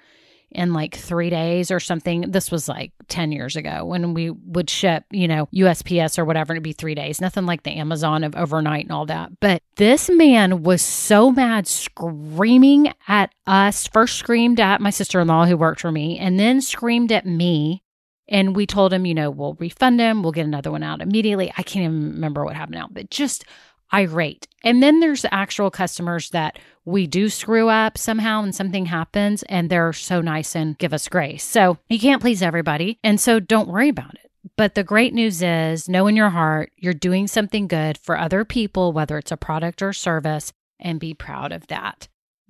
in 0.53 0.73
like 0.73 0.97
three 0.97 1.31
days 1.31 1.71
or 1.71 1.81
something. 1.81 2.23
This 2.23 2.51
was 2.51 2.69
like 2.69 2.93
10 3.09 3.33
years 3.33 3.57
ago 3.57 3.85
when 3.85 4.15
we 4.15 4.31
would 4.31 4.69
ship, 4.69 5.05
you 5.11 5.29
know, 5.29 5.49
USPS 5.55 6.19
or 6.19 6.25
whatever, 6.25 6.53
it'd 6.53 6.63
be 6.63 6.73
three 6.73 6.95
days. 6.95 7.21
Nothing 7.21 7.47
like 7.47 7.63
the 7.63 7.77
Amazon 7.77 8.25
of 8.25 8.35
overnight 8.37 8.85
and 8.85 8.93
all 8.93 9.07
that. 9.07 9.39
But 9.41 9.63
this 9.77 10.11
man 10.11 10.63
was 10.63 10.83
so 10.83 11.31
mad, 11.31 11.67
screaming 11.67 12.93
at 13.09 13.33
us. 13.47 13.87
First 13.87 14.17
screamed 14.17 14.61
at 14.61 14.81
my 14.81 14.91
sister 14.91 15.21
in 15.21 15.29
law 15.29 15.47
who 15.47 15.57
worked 15.57 15.81
for 15.81 15.93
me, 15.93 16.19
and 16.19 16.39
then 16.39 16.61
screamed 16.61 17.13
at 17.13 17.27
me. 17.27 17.83
And 18.29 18.55
we 18.55 18.65
told 18.65 18.93
him, 18.93 19.07
you 19.07 19.15
know, 19.15 19.29
we'll 19.29 19.55
refund 19.55 19.99
him. 19.99 20.23
We'll 20.23 20.31
get 20.31 20.47
another 20.47 20.71
one 20.71 20.85
out 20.85 21.03
immediately. 21.03 21.53
I 21.57 21.65
can't 21.65 21.85
even 21.85 22.13
remember 22.13 22.45
what 22.45 22.55
happened 22.55 22.77
now, 22.77 22.89
but 22.89 23.11
just 23.11 23.45
irate. 23.93 24.47
And 24.63 24.83
then 24.83 25.01
there's 25.01 25.23
the 25.23 25.33
actual 25.35 25.71
customers 25.71 26.31
that 26.31 26.59
we 26.85 27.07
do 27.07 27.29
screw 27.29 27.69
up 27.69 27.99
somehow 27.99 28.43
and 28.43 28.55
something 28.55 28.87
happens 28.87 29.43
and 29.45 29.71
they're 29.71 29.93
so 29.93 30.21
nice 30.21 30.55
and 30.55 30.79
give 30.79 30.93
us 30.93 31.09
grace. 31.09 31.45
So 31.45 31.79
you 31.89 31.99
can't 31.99 32.21
please 32.21 32.43
everybody. 32.43 32.99
And 33.03 33.21
so 33.21 33.41
don't 33.41 33.69
worry 33.69 33.89
about 33.89 34.15
it. 34.15 34.31
But 34.57 34.75
the 34.75 34.85
great 34.85 35.15
news 35.15 35.43
is 35.43 35.89
know 35.89 36.07
in 36.07 36.17
your 36.17 36.31
heart 36.31 36.73
you're 36.77 36.95
doing 36.95 37.27
something 37.27 37.67
good 37.67 37.99
for 37.99 38.19
other 38.19 38.45
people, 38.45 38.93
whether 38.93 39.19
it's 39.19 39.33
a 39.33 39.37
product 39.37 39.83
or 39.83 39.93
service, 39.93 40.53
and 40.79 40.99
be 40.99 41.15
proud 41.15 41.53
of 41.53 41.67
that. 41.67 42.09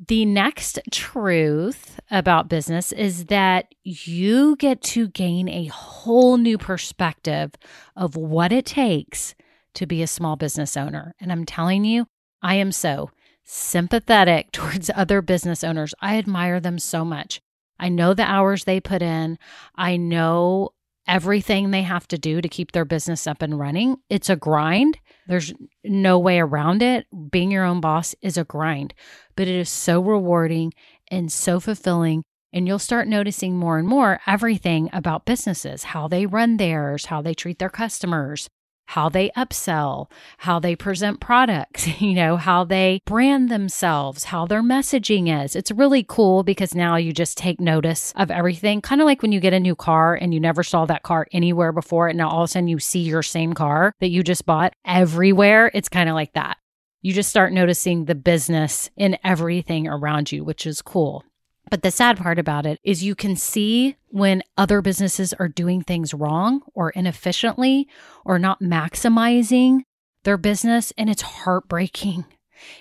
The 0.09 0.25
next 0.25 0.79
truth 0.91 2.01
about 2.11 2.49
business 2.49 2.91
is 2.91 3.27
that 3.27 3.75
you 3.83 4.57
get 4.57 4.81
to 4.83 5.09
gain 5.09 5.49
a 5.49 5.67
whole 5.67 6.39
new 6.39 6.57
perspective 6.57 7.53
of 7.97 8.17
what 8.17 8.51
it 8.51 8.65
takes 8.65 9.35
to 9.75 9.87
be 9.87 10.03
a 10.03 10.07
small 10.07 10.37
business 10.37 10.77
owner. 10.77 11.15
And 11.21 11.31
I'm 11.33 11.45
telling 11.45 11.85
you, 11.85 12.07
I 12.43 12.55
am 12.55 12.73
so 12.73 13.11
sympathetic 13.45 14.51
towards 14.53 14.91
other 14.95 15.23
business 15.23 15.65
owners. 15.65 15.95
I 16.01 16.19
admire 16.19 16.61
them 16.61 16.79
so 16.79 17.05
much. 17.05 17.41
I 17.79 17.89
know 17.89 18.13
the 18.13 18.25
hours 18.25 18.65
they 18.65 18.81
put 18.81 19.03
in. 19.03 19.39
I 19.75 19.97
know 19.97 20.71
everything 21.07 21.71
they 21.71 21.83
have 21.83 22.07
to 22.09 22.19
do 22.19 22.41
to 22.41 22.49
keep 22.49 22.73
their 22.73 22.85
business 22.85 23.27
up 23.27 23.43
and 23.43 23.59
running. 23.59 23.97
It's 24.09 24.31
a 24.31 24.37
grind. 24.37 24.99
There's 25.27 25.53
no 25.83 26.19
way 26.19 26.39
around 26.39 26.83
it. 26.83 27.07
Being 27.31 27.51
your 27.51 27.65
own 27.65 27.81
boss 27.81 28.15
is 28.23 28.37
a 28.37 28.45
grind, 28.45 28.95
but 29.35 29.49
it 29.49 29.55
is 29.55 29.69
so 29.69 30.01
rewarding 30.01 30.73
and 31.11 31.33
so 31.33 31.59
fulfilling. 31.59 32.23
And 32.53 32.67
you'll 32.67 32.79
start 32.79 33.09
noticing 33.09 33.57
more 33.57 33.79
and 33.79 33.89
more 33.89 34.21
everything 34.27 34.91
about 34.93 35.25
businesses, 35.25 35.85
how 35.85 36.09
they 36.09 36.27
run 36.27 36.57
theirs, 36.59 37.07
how 37.07 37.23
they 37.23 37.35
treat 37.35 37.59
their 37.59 37.71
customers, 37.71 38.49
how 38.91 39.09
they 39.09 39.31
upsell, 39.37 40.11
how 40.39 40.59
they 40.59 40.75
present 40.75 41.21
products, 41.21 41.87
you 42.01 42.13
know, 42.13 42.37
how 42.37 42.65
they 42.65 43.01
brand 43.05 43.49
themselves, 43.49 44.25
how 44.25 44.47
their 44.47 44.63
messaging 44.63 45.45
is. 45.45 45.55
It's 45.55 45.71
really 45.71 46.05
cool 46.07 46.43
because 46.43 46.75
now 46.75 46.97
you 46.97 47.13
just 47.13 47.39
take 47.39 47.61
notice 47.61 48.13
of 48.17 48.33
everything. 48.33 48.81
Kind 48.81 49.01
of 49.01 49.05
like 49.05 49.23
when 49.23 49.31
you 49.31 49.39
get 49.39 49.53
a 49.53 49.61
new 49.61 49.77
car 49.77 50.17
and 50.17 50.35
you 50.35 50.41
never 50.41 50.65
saw 50.65 50.87
that 50.87 51.05
car 51.05 51.29
anywhere 51.33 51.71
before, 51.71 52.09
and 52.09 52.19
now 52.19 52.29
all 52.29 52.43
of 52.43 52.49
a 52.49 52.49
sudden 52.49 52.67
you 52.67 52.81
see 52.81 53.01
your 53.01 53.23
same 53.23 53.53
car 53.53 53.95
that 54.01 54.11
you 54.11 54.25
just 54.25 54.45
bought 54.45 54.73
everywhere. 54.85 55.71
It's 55.73 55.89
kind 55.89 56.09
of 56.09 56.17
like 56.17 56.33
that. 56.33 56.57
You 57.01 57.13
just 57.13 57.31
start 57.31 57.53
noticing 57.53 58.07
the 58.07 58.17
business 58.17 58.91
in 58.97 59.17
everything 59.23 59.87
around 59.87 60.33
you, 60.33 60.43
which 60.43 60.67
is 60.67 60.83
cool. 60.83 61.25
But 61.71 61.83
the 61.83 61.93
sad 61.93 62.19
part 62.19 62.39
about 62.39 62.67
it 62.67 62.81
is 62.83 63.05
you 63.05 63.15
can 63.15 63.37
see 63.37 63.97
when 64.09 64.43
other 64.59 64.83
businesses 64.83 65.33
are 65.35 65.49
doing 65.49 65.83
things 65.83 66.13
wrong 66.13 66.63
or 66.75 66.91
inefficiently 66.91 67.89
or 68.25 68.39
not 68.39 68.61
maximizing 68.61 69.83
their 70.25 70.37
business 70.37 70.93
and 70.99 71.09
it's 71.09 71.23
heartbreaking. 71.23 72.25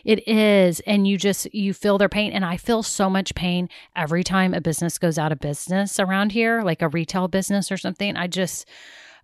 It 0.03 0.27
is 0.27 0.81
and 0.81 1.07
you 1.07 1.17
just 1.17 1.53
you 1.53 1.73
feel 1.73 1.97
their 1.97 2.09
pain 2.09 2.33
and 2.33 2.43
I 2.43 2.57
feel 2.57 2.83
so 2.83 3.09
much 3.09 3.33
pain 3.33 3.69
every 3.95 4.25
time 4.25 4.53
a 4.53 4.59
business 4.59 4.97
goes 4.97 5.17
out 5.17 5.31
of 5.31 5.39
business 5.39 6.01
around 6.01 6.33
here 6.33 6.63
like 6.63 6.81
a 6.81 6.89
retail 6.89 7.29
business 7.29 7.71
or 7.71 7.77
something. 7.77 8.17
I 8.17 8.27
just 8.27 8.67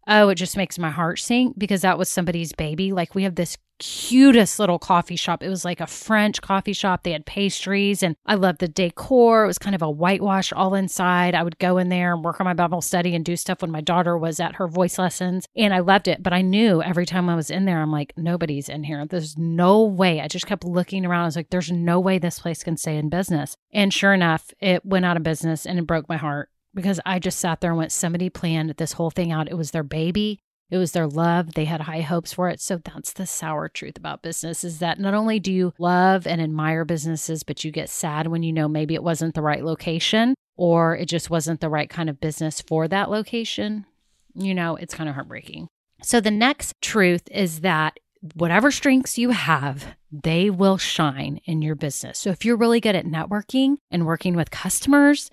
oh, 0.07 0.29
it 0.29 0.35
just 0.35 0.57
makes 0.57 0.79
my 0.79 0.89
heart 0.89 1.19
sink 1.19 1.57
because 1.57 1.81
that 1.81 1.97
was 1.97 2.09
somebody's 2.09 2.53
baby. 2.53 2.91
Like 2.91 3.15
we 3.15 3.23
have 3.23 3.35
this 3.35 3.57
cutest 3.79 4.59
little 4.59 4.79
coffee 4.79 5.15
shop. 5.15 5.43
It 5.43 5.49
was 5.49 5.65
like 5.65 5.81
a 5.81 5.87
French 5.87 6.41
coffee 6.41 6.73
shop. 6.73 7.03
They 7.03 7.11
had 7.11 7.25
pastries 7.25 8.03
and 8.03 8.15
I 8.25 8.35
loved 8.35 8.59
the 8.59 8.67
decor. 8.67 9.43
It 9.43 9.47
was 9.47 9.57
kind 9.57 9.75
of 9.75 9.81
a 9.81 9.89
whitewash 9.89 10.53
all 10.53 10.75
inside. 10.75 11.35
I 11.35 11.43
would 11.43 11.59
go 11.59 11.77
in 11.77 11.89
there 11.89 12.13
and 12.13 12.23
work 12.23 12.39
on 12.39 12.45
my 12.45 12.53
Bible 12.53 12.81
study 12.81 13.15
and 13.15 13.25
do 13.25 13.35
stuff 13.35 13.61
when 13.61 13.71
my 13.71 13.81
daughter 13.81 14.17
was 14.17 14.39
at 14.39 14.55
her 14.55 14.67
voice 14.67 14.97
lessons. 14.97 15.47
And 15.55 15.73
I 15.73 15.79
loved 15.79 16.07
it. 16.07 16.23
But 16.23 16.33
I 16.33 16.41
knew 16.41 16.81
every 16.81 17.05
time 17.05 17.29
I 17.29 17.35
was 17.35 17.49
in 17.49 17.65
there, 17.65 17.81
I'm 17.81 17.91
like, 17.91 18.13
nobody's 18.15 18.69
in 18.69 18.83
here. 18.83 19.05
There's 19.05 19.37
no 19.37 19.83
way. 19.83 20.21
I 20.21 20.27
just 20.27 20.47
kept 20.47 20.63
looking 20.63 21.05
around. 21.05 21.23
I 21.23 21.25
was 21.25 21.35
like, 21.35 21.49
there's 21.49 21.71
no 21.71 21.99
way 21.99 22.17
this 22.17 22.39
place 22.39 22.63
can 22.63 22.77
stay 22.77 22.97
in 22.97 23.09
business. 23.09 23.57
And 23.73 23.93
sure 23.93 24.13
enough, 24.13 24.51
it 24.59 24.85
went 24.85 25.05
out 25.05 25.17
of 25.17 25.23
business 25.23 25.65
and 25.65 25.79
it 25.79 25.87
broke 25.87 26.07
my 26.07 26.17
heart 26.17 26.49
because 26.75 26.99
I 27.05 27.19
just 27.19 27.39
sat 27.39 27.61
there 27.61 27.71
and 27.71 27.77
went, 27.77 27.91
somebody 27.91 28.29
planned 28.29 28.71
this 28.77 28.93
whole 28.93 29.09
thing 29.09 29.31
out. 29.31 29.49
It 29.49 29.57
was 29.57 29.71
their 29.71 29.83
baby. 29.83 30.39
It 30.69 30.77
was 30.77 30.91
their 30.91 31.07
love. 31.07 31.53
They 31.53 31.65
had 31.65 31.81
high 31.81 32.01
hopes 32.01 32.33
for 32.33 32.49
it. 32.49 32.59
So 32.59 32.77
that's 32.77 33.13
the 33.13 33.25
sour 33.25 33.69
truth 33.69 33.97
about 33.97 34.23
business 34.23 34.63
is 34.63 34.79
that 34.79 34.99
not 34.99 35.13
only 35.13 35.39
do 35.39 35.51
you 35.51 35.73
love 35.77 36.25
and 36.25 36.41
admire 36.41 36.85
businesses, 36.85 37.43
but 37.43 37.63
you 37.63 37.71
get 37.71 37.89
sad 37.89 38.27
when 38.27 38.43
you 38.43 38.51
know 38.51 38.67
maybe 38.67 38.95
it 38.95 39.03
wasn't 39.03 39.35
the 39.35 39.41
right 39.41 39.63
location 39.63 40.33
or 40.57 40.95
it 40.95 41.05
just 41.05 41.29
wasn't 41.29 41.61
the 41.61 41.69
right 41.69 41.89
kind 41.89 42.09
of 42.09 42.19
business 42.19 42.61
for 42.61 42.87
that 42.87 43.11
location. 43.11 43.85
You 44.33 44.53
know, 44.53 44.75
it's 44.75 44.95
kind 44.95 45.07
of 45.07 45.15
heartbreaking. 45.15 45.67
So 46.01 46.19
the 46.19 46.31
next 46.31 46.73
truth 46.81 47.23
is 47.31 47.61
that 47.61 47.99
whatever 48.33 48.71
strengths 48.71 49.17
you 49.17 49.29
have, 49.29 49.95
they 50.11 50.49
will 50.49 50.77
shine 50.77 51.39
in 51.45 51.61
your 51.61 51.75
business. 51.75 52.17
So 52.19 52.31
if 52.31 52.43
you're 52.43 52.57
really 52.57 52.79
good 52.79 52.95
at 52.95 53.05
networking 53.05 53.77
and 53.91 54.05
working 54.05 54.35
with 54.35 54.51
customers, 54.51 55.29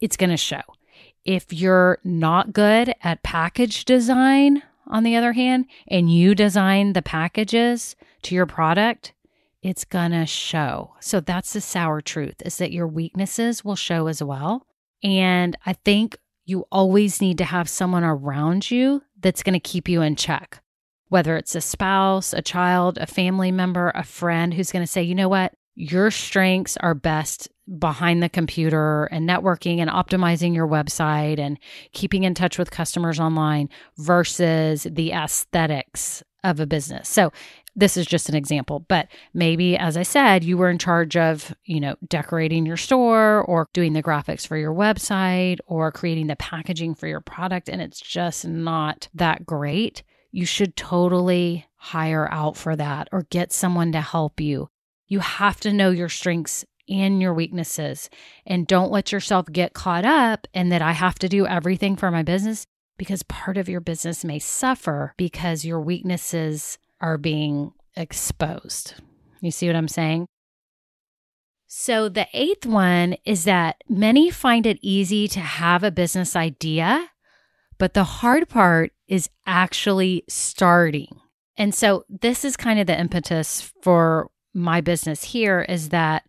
it's 0.00 0.16
going 0.16 0.30
to 0.30 0.36
show. 0.36 0.62
If 1.30 1.52
you're 1.52 2.00
not 2.02 2.52
good 2.52 2.92
at 3.04 3.22
package 3.22 3.84
design, 3.84 4.64
on 4.88 5.04
the 5.04 5.14
other 5.14 5.32
hand, 5.32 5.66
and 5.86 6.12
you 6.12 6.34
design 6.34 6.92
the 6.92 7.02
packages 7.02 7.94
to 8.22 8.34
your 8.34 8.46
product, 8.46 9.12
it's 9.62 9.84
gonna 9.84 10.26
show. 10.26 10.94
So 10.98 11.20
that's 11.20 11.52
the 11.52 11.60
sour 11.60 12.00
truth 12.00 12.42
is 12.44 12.56
that 12.56 12.72
your 12.72 12.88
weaknesses 12.88 13.64
will 13.64 13.76
show 13.76 14.08
as 14.08 14.20
well. 14.20 14.66
And 15.04 15.56
I 15.64 15.74
think 15.74 16.18
you 16.46 16.64
always 16.72 17.20
need 17.20 17.38
to 17.38 17.44
have 17.44 17.68
someone 17.68 18.02
around 18.02 18.68
you 18.68 19.02
that's 19.20 19.44
gonna 19.44 19.60
keep 19.60 19.88
you 19.88 20.02
in 20.02 20.16
check, 20.16 20.60
whether 21.10 21.36
it's 21.36 21.54
a 21.54 21.60
spouse, 21.60 22.32
a 22.32 22.42
child, 22.42 22.98
a 22.98 23.06
family 23.06 23.52
member, 23.52 23.92
a 23.94 24.02
friend 24.02 24.52
who's 24.52 24.72
gonna 24.72 24.84
say, 24.84 25.04
you 25.04 25.14
know 25.14 25.28
what? 25.28 25.54
Your 25.80 26.10
strengths 26.10 26.76
are 26.76 26.94
best 26.94 27.48
behind 27.78 28.22
the 28.22 28.28
computer 28.28 29.04
and 29.06 29.26
networking 29.26 29.78
and 29.78 29.88
optimizing 29.88 30.54
your 30.54 30.68
website 30.68 31.38
and 31.38 31.58
keeping 31.92 32.24
in 32.24 32.34
touch 32.34 32.58
with 32.58 32.70
customers 32.70 33.18
online 33.18 33.70
versus 33.96 34.86
the 34.90 35.12
aesthetics 35.12 36.22
of 36.44 36.60
a 36.60 36.66
business. 36.66 37.08
So 37.08 37.32
this 37.74 37.96
is 37.96 38.04
just 38.04 38.28
an 38.28 38.34
example, 38.34 38.80
but 38.88 39.08
maybe 39.32 39.74
as 39.78 39.96
I 39.96 40.02
said, 40.02 40.44
you 40.44 40.58
were 40.58 40.68
in 40.68 40.76
charge 40.76 41.16
of, 41.16 41.54
you 41.64 41.80
know, 41.80 41.96
decorating 42.06 42.66
your 42.66 42.76
store 42.76 43.40
or 43.40 43.66
doing 43.72 43.94
the 43.94 44.02
graphics 44.02 44.46
for 44.46 44.58
your 44.58 44.74
website 44.74 45.60
or 45.66 45.90
creating 45.90 46.26
the 46.26 46.36
packaging 46.36 46.94
for 46.94 47.06
your 47.06 47.22
product 47.22 47.70
and 47.70 47.80
it's 47.80 48.02
just 48.02 48.46
not 48.46 49.08
that 49.14 49.46
great. 49.46 50.02
You 50.30 50.44
should 50.44 50.76
totally 50.76 51.64
hire 51.76 52.30
out 52.30 52.58
for 52.58 52.76
that 52.76 53.08
or 53.12 53.22
get 53.30 53.50
someone 53.50 53.92
to 53.92 54.02
help 54.02 54.42
you. 54.42 54.68
You 55.10 55.18
have 55.18 55.60
to 55.60 55.72
know 55.72 55.90
your 55.90 56.08
strengths 56.08 56.64
and 56.88 57.20
your 57.20 57.34
weaknesses. 57.34 58.08
And 58.46 58.66
don't 58.66 58.92
let 58.92 59.12
yourself 59.12 59.46
get 59.52 59.74
caught 59.74 60.04
up 60.04 60.46
in 60.54 60.70
that 60.70 60.82
I 60.82 60.92
have 60.92 61.18
to 61.18 61.28
do 61.28 61.46
everything 61.46 61.96
for 61.96 62.10
my 62.10 62.22
business 62.22 62.64
because 62.96 63.22
part 63.24 63.56
of 63.56 63.68
your 63.68 63.80
business 63.80 64.24
may 64.24 64.38
suffer 64.38 65.14
because 65.16 65.64
your 65.64 65.80
weaknesses 65.80 66.78
are 67.00 67.18
being 67.18 67.72
exposed. 67.96 68.94
You 69.40 69.50
see 69.50 69.66
what 69.66 69.76
I'm 69.76 69.88
saying? 69.88 70.26
So, 71.66 72.08
the 72.08 72.26
eighth 72.32 72.66
one 72.66 73.16
is 73.24 73.44
that 73.44 73.82
many 73.88 74.28
find 74.28 74.66
it 74.66 74.78
easy 74.82 75.28
to 75.28 75.40
have 75.40 75.84
a 75.84 75.92
business 75.92 76.34
idea, 76.34 77.10
but 77.78 77.94
the 77.94 78.04
hard 78.04 78.48
part 78.48 78.92
is 79.06 79.30
actually 79.46 80.24
starting. 80.28 81.20
And 81.56 81.72
so, 81.72 82.04
this 82.08 82.44
is 82.44 82.56
kind 82.56 82.80
of 82.80 82.88
the 82.88 82.98
impetus 82.98 83.72
for 83.82 84.30
my 84.54 84.80
business 84.80 85.24
here 85.24 85.60
is 85.68 85.90
that 85.90 86.24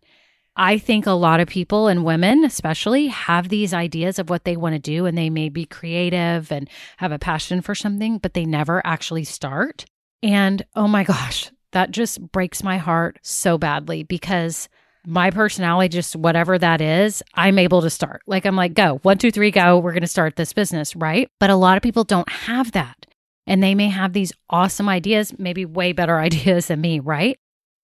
I 0.54 0.76
think 0.76 1.06
a 1.06 1.12
lot 1.12 1.40
of 1.40 1.48
people 1.48 1.88
and 1.88 2.04
women, 2.04 2.44
especially, 2.44 3.06
have 3.06 3.48
these 3.48 3.72
ideas 3.72 4.18
of 4.18 4.28
what 4.28 4.44
they 4.44 4.56
want 4.56 4.74
to 4.74 4.78
do, 4.78 5.06
and 5.06 5.16
they 5.16 5.30
may 5.30 5.48
be 5.48 5.64
creative 5.64 6.52
and 6.52 6.68
have 6.98 7.10
a 7.10 7.18
passion 7.18 7.62
for 7.62 7.74
something, 7.74 8.18
but 8.18 8.34
they 8.34 8.44
never 8.44 8.86
actually 8.86 9.24
start. 9.24 9.86
And 10.22 10.62
oh 10.76 10.88
my 10.88 11.04
gosh, 11.04 11.50
that 11.72 11.90
just 11.90 12.20
breaks 12.32 12.62
my 12.62 12.76
heart 12.76 13.18
so 13.22 13.56
badly 13.56 14.02
because 14.02 14.68
my 15.06 15.30
personality, 15.30 15.88
just 15.88 16.14
whatever 16.14 16.58
that 16.58 16.80
is, 16.80 17.22
I'm 17.34 17.58
able 17.58 17.80
to 17.82 17.90
start. 17.90 18.22
Like, 18.26 18.44
I'm 18.44 18.54
like, 18.54 18.74
go, 18.74 18.98
one, 19.02 19.18
two, 19.18 19.30
three, 19.30 19.50
go. 19.50 19.78
We're 19.78 19.92
going 19.92 20.02
to 20.02 20.06
start 20.06 20.36
this 20.36 20.52
business, 20.52 20.94
right? 20.94 21.28
But 21.40 21.50
a 21.50 21.56
lot 21.56 21.76
of 21.76 21.82
people 21.82 22.04
don't 22.04 22.28
have 22.28 22.72
that. 22.72 23.06
And 23.46 23.62
they 23.62 23.74
may 23.74 23.88
have 23.88 24.12
these 24.12 24.32
awesome 24.48 24.88
ideas, 24.88 25.36
maybe 25.38 25.64
way 25.64 25.92
better 25.92 26.20
ideas 26.20 26.66
than 26.66 26.80
me, 26.80 27.00
right? 27.00 27.38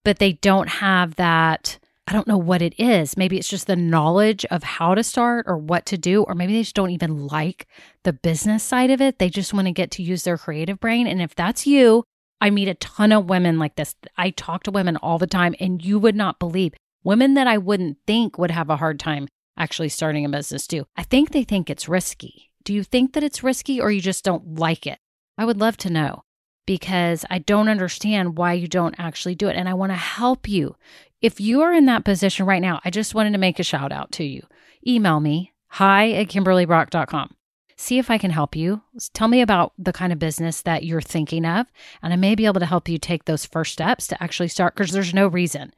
But 0.08 0.20
they 0.20 0.32
don't 0.32 0.70
have 0.70 1.16
that 1.16 1.78
I 2.06 2.14
don't 2.14 2.26
know 2.26 2.38
what 2.38 2.62
it 2.62 2.80
is. 2.80 3.18
Maybe 3.18 3.36
it's 3.36 3.50
just 3.50 3.66
the 3.66 3.76
knowledge 3.76 4.46
of 4.46 4.62
how 4.62 4.94
to 4.94 5.02
start 5.02 5.44
or 5.46 5.58
what 5.58 5.84
to 5.84 5.98
do, 5.98 6.22
or 6.22 6.34
maybe 6.34 6.54
they 6.54 6.62
just 6.62 6.74
don't 6.74 6.92
even 6.92 7.26
like 7.26 7.66
the 8.04 8.14
business 8.14 8.62
side 8.62 8.88
of 8.88 9.02
it. 9.02 9.18
They 9.18 9.28
just 9.28 9.52
want 9.52 9.66
to 9.66 9.72
get 9.72 9.90
to 9.90 10.02
use 10.02 10.22
their 10.22 10.38
creative 10.38 10.80
brain. 10.80 11.06
And 11.06 11.20
if 11.20 11.34
that's 11.34 11.66
you, 11.66 12.04
I 12.40 12.48
meet 12.48 12.68
a 12.68 12.72
ton 12.72 13.12
of 13.12 13.28
women 13.28 13.58
like 13.58 13.76
this. 13.76 13.94
I 14.16 14.30
talk 14.30 14.62
to 14.62 14.70
women 14.70 14.96
all 14.96 15.18
the 15.18 15.26
time, 15.26 15.54
and 15.60 15.84
you 15.84 15.98
would 15.98 16.16
not 16.16 16.38
believe 16.38 16.72
women 17.04 17.34
that 17.34 17.46
I 17.46 17.58
wouldn't 17.58 17.98
think 18.06 18.38
would 18.38 18.50
have 18.50 18.70
a 18.70 18.76
hard 18.76 18.98
time 18.98 19.28
actually 19.58 19.90
starting 19.90 20.24
a 20.24 20.30
business 20.30 20.66
too. 20.66 20.86
I 20.96 21.02
think 21.02 21.32
they 21.32 21.44
think 21.44 21.68
it's 21.68 21.86
risky. 21.86 22.50
Do 22.64 22.72
you 22.72 22.82
think 22.82 23.12
that 23.12 23.24
it's 23.24 23.44
risky 23.44 23.78
or 23.78 23.90
you 23.90 24.00
just 24.00 24.24
don't 24.24 24.58
like 24.58 24.86
it? 24.86 25.00
I 25.36 25.44
would 25.44 25.60
love 25.60 25.76
to 25.76 25.90
know 25.90 26.22
because 26.68 27.24
I 27.30 27.38
don't 27.38 27.70
understand 27.70 28.36
why 28.36 28.52
you 28.52 28.68
don't 28.68 28.94
actually 28.98 29.34
do 29.34 29.48
it. 29.48 29.56
And 29.56 29.70
I 29.70 29.72
want 29.72 29.90
to 29.90 29.96
help 29.96 30.46
you. 30.46 30.76
If 31.22 31.40
you 31.40 31.62
are 31.62 31.72
in 31.72 31.86
that 31.86 32.04
position 32.04 32.44
right 32.44 32.60
now, 32.60 32.78
I 32.84 32.90
just 32.90 33.14
wanted 33.14 33.32
to 33.32 33.38
make 33.38 33.58
a 33.58 33.62
shout 33.62 33.90
out 33.90 34.12
to 34.12 34.24
you. 34.24 34.42
Email 34.86 35.18
me, 35.18 35.54
hi 35.68 36.10
at 36.10 36.28
kimberlybrock.com. 36.28 37.34
see 37.78 37.98
if 37.98 38.10
I 38.10 38.18
can 38.18 38.30
help 38.30 38.54
you. 38.54 38.82
Tell 39.14 39.28
me 39.28 39.40
about 39.40 39.72
the 39.78 39.94
kind 39.94 40.12
of 40.12 40.18
business 40.18 40.60
that 40.62 40.84
you're 40.84 41.00
thinking 41.00 41.46
of, 41.46 41.66
and 42.02 42.12
I 42.12 42.16
may 42.16 42.34
be 42.34 42.44
able 42.44 42.60
to 42.60 42.66
help 42.66 42.86
you 42.86 42.98
take 42.98 43.24
those 43.24 43.46
first 43.46 43.72
steps 43.72 44.06
to 44.08 44.22
actually 44.22 44.48
start 44.48 44.74
because 44.74 44.90
there's 44.90 45.14
no 45.14 45.26
reason. 45.26 45.72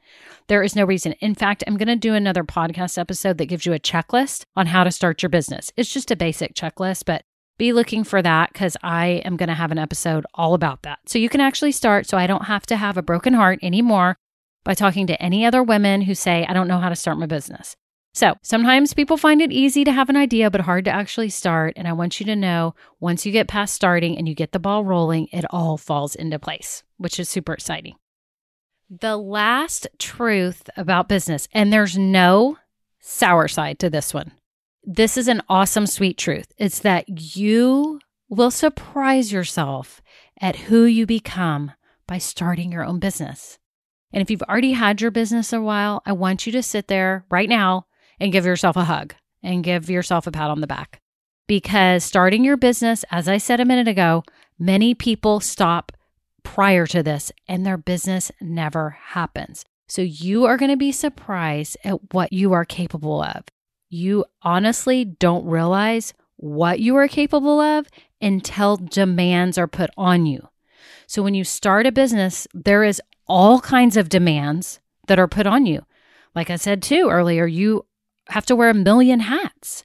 There 0.47 0.61
is 0.61 0.75
no 0.75 0.83
reason. 0.83 1.13
In 1.21 1.35
fact, 1.35 1.63
I'm 1.65 1.77
going 1.77 1.87
to 1.87 1.95
do 1.95 2.15
another 2.15 2.43
podcast 2.43 2.97
episode 2.97 3.37
that 3.37 3.45
gives 3.45 3.65
you 3.65 3.71
a 3.71 3.79
checklist 3.79 4.43
on 4.57 4.67
how 4.67 4.83
to 4.83 4.91
start 4.91 5.23
your 5.23 5.29
business. 5.29 5.71
It's 5.77 5.93
just 5.93 6.11
a 6.11 6.17
basic 6.17 6.53
checklist, 6.53 7.05
but 7.05 7.23
be 7.61 7.73
looking 7.73 8.03
for 8.03 8.23
that 8.23 8.51
because 8.51 8.75
I 8.81 9.21
am 9.23 9.37
going 9.37 9.47
to 9.49 9.53
have 9.53 9.71
an 9.71 9.77
episode 9.77 10.25
all 10.33 10.55
about 10.55 10.81
that. 10.81 10.97
So 11.05 11.19
you 11.19 11.29
can 11.29 11.41
actually 11.41 11.73
start 11.73 12.07
so 12.07 12.17
I 12.17 12.25
don't 12.25 12.45
have 12.45 12.65
to 12.65 12.75
have 12.75 12.97
a 12.97 13.03
broken 13.03 13.33
heart 13.35 13.59
anymore 13.61 14.15
by 14.63 14.73
talking 14.73 15.05
to 15.05 15.21
any 15.21 15.45
other 15.45 15.61
women 15.61 16.01
who 16.01 16.15
say, 16.15 16.43
I 16.49 16.53
don't 16.53 16.67
know 16.67 16.79
how 16.79 16.89
to 16.89 16.95
start 16.95 17.19
my 17.19 17.27
business. 17.27 17.75
So 18.15 18.33
sometimes 18.41 18.95
people 18.95 19.15
find 19.15 19.43
it 19.43 19.51
easy 19.51 19.83
to 19.83 19.91
have 19.91 20.09
an 20.09 20.17
idea, 20.17 20.49
but 20.49 20.61
hard 20.61 20.85
to 20.85 20.91
actually 20.91 21.29
start. 21.29 21.73
And 21.75 21.87
I 21.87 21.93
want 21.93 22.19
you 22.19 22.25
to 22.25 22.35
know 22.35 22.73
once 22.99 23.27
you 23.27 23.31
get 23.31 23.47
past 23.47 23.75
starting 23.75 24.17
and 24.17 24.27
you 24.27 24.33
get 24.33 24.53
the 24.53 24.59
ball 24.59 24.83
rolling, 24.83 25.27
it 25.31 25.45
all 25.51 25.77
falls 25.77 26.15
into 26.15 26.39
place, 26.39 26.81
which 26.97 27.19
is 27.19 27.29
super 27.29 27.53
exciting. 27.53 27.93
The 28.89 29.17
last 29.17 29.87
truth 29.99 30.67
about 30.75 31.07
business, 31.07 31.47
and 31.53 31.71
there's 31.71 31.95
no 31.95 32.57
sour 32.99 33.47
side 33.47 33.77
to 33.79 33.89
this 33.91 34.15
one. 34.15 34.31
This 34.83 35.15
is 35.15 35.27
an 35.27 35.43
awesome, 35.47 35.85
sweet 35.85 36.17
truth. 36.17 36.51
It's 36.57 36.79
that 36.79 37.35
you 37.35 37.99
will 38.29 38.49
surprise 38.49 39.31
yourself 39.31 40.01
at 40.39 40.55
who 40.55 40.85
you 40.85 41.05
become 41.05 41.73
by 42.07 42.17
starting 42.17 42.71
your 42.71 42.83
own 42.83 42.97
business. 42.97 43.59
And 44.11 44.23
if 44.23 44.31
you've 44.31 44.41
already 44.41 44.71
had 44.71 44.99
your 44.99 45.11
business 45.11 45.53
a 45.53 45.61
while, 45.61 46.01
I 46.03 46.13
want 46.13 46.47
you 46.47 46.51
to 46.53 46.63
sit 46.63 46.87
there 46.87 47.25
right 47.29 47.47
now 47.47 47.85
and 48.19 48.31
give 48.31 48.43
yourself 48.43 48.75
a 48.75 48.85
hug 48.85 49.13
and 49.43 49.63
give 49.63 49.87
yourself 49.87 50.25
a 50.25 50.31
pat 50.31 50.49
on 50.49 50.61
the 50.61 50.67
back. 50.67 50.99
Because 51.47 52.03
starting 52.03 52.43
your 52.43 52.57
business, 52.57 53.05
as 53.11 53.27
I 53.27 53.37
said 53.37 53.59
a 53.59 53.65
minute 53.65 53.87
ago, 53.87 54.23
many 54.57 54.95
people 54.95 55.39
stop 55.39 55.91
prior 56.41 56.87
to 56.87 57.03
this 57.03 57.31
and 57.47 57.63
their 57.63 57.77
business 57.77 58.31
never 58.41 58.97
happens. 58.99 59.63
So 59.87 60.01
you 60.01 60.45
are 60.45 60.57
going 60.57 60.71
to 60.71 60.77
be 60.77 60.91
surprised 60.91 61.77
at 61.83 62.13
what 62.13 62.33
you 62.33 62.53
are 62.53 62.65
capable 62.65 63.21
of. 63.21 63.43
You 63.93 64.23
honestly 64.41 65.03
don't 65.03 65.45
realize 65.45 66.13
what 66.37 66.79
you 66.79 66.95
are 66.95 67.09
capable 67.09 67.59
of 67.59 67.87
until 68.21 68.77
demands 68.77 69.57
are 69.57 69.67
put 69.67 69.89
on 69.97 70.25
you. 70.25 70.47
So 71.07 71.21
when 71.21 71.33
you 71.33 71.43
start 71.43 71.85
a 71.85 71.91
business, 71.91 72.47
there 72.53 72.85
is 72.85 73.01
all 73.27 73.59
kinds 73.59 73.97
of 73.97 74.07
demands 74.07 74.79
that 75.07 75.19
are 75.19 75.27
put 75.27 75.45
on 75.45 75.65
you. 75.65 75.85
Like 76.33 76.49
I 76.49 76.55
said 76.55 76.81
too 76.81 77.09
earlier, 77.11 77.45
you 77.45 77.85
have 78.29 78.45
to 78.45 78.55
wear 78.55 78.69
a 78.69 78.73
million 78.73 79.19
hats. 79.19 79.83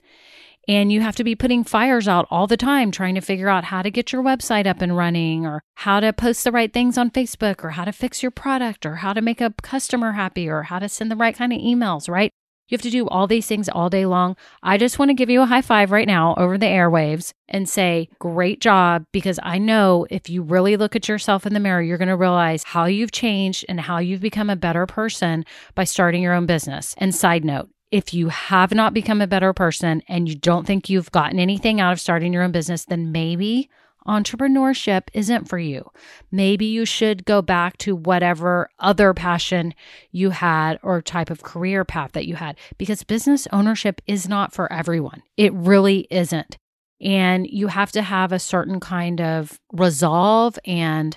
And 0.69 0.93
you 0.93 1.01
have 1.01 1.17
to 1.17 1.25
be 1.25 1.35
putting 1.35 1.65
fires 1.65 2.07
out 2.07 2.29
all 2.31 2.47
the 2.47 2.57
time, 2.57 2.93
trying 2.93 3.17
to 3.17 3.21
figure 3.21 3.49
out 3.49 3.65
how 3.65 3.83
to 3.83 3.91
get 3.91 4.13
your 4.13 4.23
website 4.23 4.67
up 4.67 4.81
and 4.81 4.97
running, 4.97 5.47
or 5.47 5.63
how 5.75 5.99
to 5.99 6.13
post 6.13 6.45
the 6.45 6.53
right 6.53 6.73
things 6.73 6.97
on 6.97 7.11
Facebook, 7.11 7.65
or 7.65 7.71
how 7.71 7.85
to 7.85 7.93
fix 7.93 8.23
your 8.23 8.31
product, 8.33 8.87
or 8.87 8.97
how 8.97 9.13
to 9.13 9.21
make 9.21 9.41
a 9.41 9.55
customer 9.63 10.13
happy, 10.13 10.49
or 10.49 10.63
how 10.63 10.79
to 10.79 10.89
send 10.89 11.11
the 11.11 11.17
right 11.17 11.37
kind 11.37 11.53
of 11.53 11.61
emails, 11.61 12.09
right? 12.09 12.33
You 12.69 12.75
have 12.75 12.83
to 12.83 12.91
do 12.91 13.07
all 13.09 13.27
these 13.27 13.47
things 13.47 13.69
all 13.69 13.89
day 13.89 14.07
long. 14.07 14.37
I 14.63 14.77
just 14.77 14.99
want 14.99 15.11
to 15.11 15.15
give 15.15 15.31
you 15.31 15.43
a 15.43 15.47
high 15.47 15.63
five 15.63 15.93
right 15.93 16.07
now 16.07 16.35
over 16.37 16.59
the 16.59 16.67
airwaves 16.67 17.33
and 17.49 17.69
say, 17.69 18.09
great 18.19 18.61
job, 18.61 19.05
because 19.13 19.39
I 19.43 19.59
know 19.59 20.07
if 20.11 20.29
you 20.29 20.43
really 20.43 20.77
look 20.77 20.97
at 20.97 21.09
yourself 21.09 21.47
in 21.47 21.55
the 21.55 21.61
mirror, 21.61 21.81
you're 21.81 21.99
going 21.99 22.09
to 22.09 22.17
realize 22.17 22.65
how 22.65 22.87
you've 22.87 23.13
changed 23.13 23.65
and 23.69 23.81
how 23.81 23.99
you've 23.99 24.21
become 24.21 24.51
a 24.51 24.57
better 24.57 24.85
person 24.85 25.45
by 25.75 25.85
starting 25.85 26.23
your 26.23 26.35
own 26.35 26.47
business. 26.47 26.95
And 26.99 27.15
side 27.15 27.45
note, 27.45 27.71
if 27.93 28.13
you 28.13 28.29
have 28.31 28.75
not 28.75 28.93
become 28.93 29.21
a 29.21 29.29
better 29.29 29.53
person 29.53 30.03
and 30.09 30.29
you 30.29 30.35
don't 30.35 30.67
think 30.67 30.91
you've 30.91 31.13
gotten 31.13 31.39
anything 31.39 31.81
out 31.81 31.93
of 31.93 32.01
starting 32.01 32.33
your 32.33 32.43
own 32.43 32.51
business, 32.51 32.85
then 32.85 33.13
maybe 33.13 33.71
entrepreneurship 34.07 35.03
isn't 35.13 35.49
for 35.49 35.59
you. 35.59 35.91
Maybe 36.31 36.67
you 36.67 36.85
should 36.85 37.25
go 37.25 37.43
back 37.43 37.77
to 37.79 37.95
whatever 37.95 38.71
other 38.79 39.15
passion 39.15 39.75
you 40.11 40.31
had 40.31 40.79
or 40.83 41.03
type 41.03 41.31
of 41.31 41.43
career 41.43 41.85
path 41.85 42.13
that 42.13 42.27
you 42.27 42.37
had 42.37 42.57
because 42.79 43.03
business 43.05 43.47
ownership 43.53 44.01
is 44.07 44.29
not 44.29 44.53
for 44.53 44.73
everyone. 44.73 45.23
It 45.37 45.53
really 45.53 46.07
isn't. 46.11 46.57
And 47.01 47.47
you 47.47 47.67
have 47.69 47.93
to 47.93 48.03
have 48.03 48.33
a 48.33 48.39
certain 48.39 48.81
kind 48.81 49.21
of 49.21 49.61
resolve 49.73 50.59
and 50.65 51.17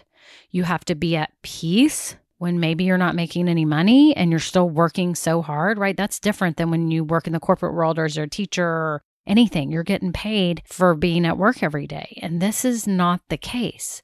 you 0.52 0.63
have 0.63 0.84
to 0.86 0.96
be 0.96 1.16
at 1.16 1.32
peace 1.42 2.16
when 2.38 2.60
maybe 2.60 2.86
you're 2.86 2.98
not 2.98 3.16
making 3.16 3.48
any 3.50 3.66
money 3.66 4.16
and 4.16 4.32
you're 4.32 4.40
still 4.40 4.70
working 4.70 5.13
so 5.13 5.42
hard, 5.42 5.78
right? 5.78 5.96
That's 5.96 6.20
different 6.20 6.58
than 6.58 6.72
when 6.72 6.90
you 6.90 7.04
work 7.04 7.28
in 7.28 7.34
the 7.34 7.40
corporate 7.40 7.74
world 7.74 8.00
or 8.00 8.06
as 8.06 8.18
a 8.18 8.28
teacher 8.28 8.66
or 8.66 9.04
anything. 9.30 9.72
You're 9.72 9.84
getting 9.84 10.12
paid 10.12 10.62
for 10.65 10.96
being 10.96 11.26
at 11.26 11.38
work 11.38 11.63
every 11.63 11.88
day. 11.88 12.20
And 12.22 12.42
this 12.42 12.65
is 12.65 12.88
not 12.88 13.22
the 13.30 13.38
case. 13.38 14.02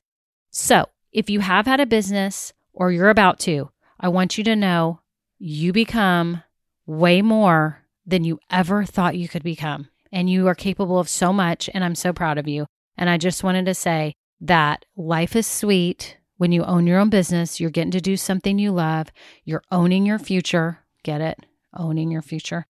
So 0.52 0.86
if 1.12 1.30
you 1.30 1.42
have 1.42 1.66
had 1.66 1.80
a 1.80 1.86
business 1.86 2.54
or 2.74 2.92
you're 2.92 3.10
about 3.10 3.40
to, 3.40 3.72
I 4.00 4.08
want 4.08 4.38
you 4.38 4.44
to 4.46 4.56
know 4.56 5.02
you 5.38 5.74
become 5.74 6.44
way 6.86 7.22
more 7.22 7.82
than 8.06 8.24
you 8.24 8.40
ever 8.50 8.86
thought 8.86 9.18
you 9.18 9.28
could 9.28 9.44
become. 9.44 9.90
And 10.12 10.30
you 10.30 10.48
are 10.48 10.56
capable 10.56 11.00
of 11.00 11.10
so 11.10 11.34
much. 11.34 11.70
And 11.74 11.84
I'm 11.84 11.96
so 11.96 12.14
proud 12.14 12.38
of 12.38 12.48
you. 12.48 12.68
And 12.98 13.10
I 13.10 13.18
just 13.18 13.44
wanted 13.44 13.66
to 13.66 13.74
say 13.74 14.14
that 14.40 14.86
life 14.96 15.36
is 15.36 15.48
sweet 15.48 16.18
when 16.38 16.52
you 16.52 16.64
own 16.64 16.86
your 16.86 17.00
own 17.00 17.10
business, 17.10 17.60
you're 17.60 17.70
getting 17.70 17.92
to 17.92 18.02
do 18.02 18.18
something 18.18 18.60
you 18.60 18.72
love, 18.72 19.08
you're 19.44 19.64
owning 19.72 20.06
your 20.06 20.20
future. 20.20 20.80
Get 21.04 21.22
it? 21.22 21.46
Owning 21.74 22.12
your 22.12 22.22
future. 22.22 22.66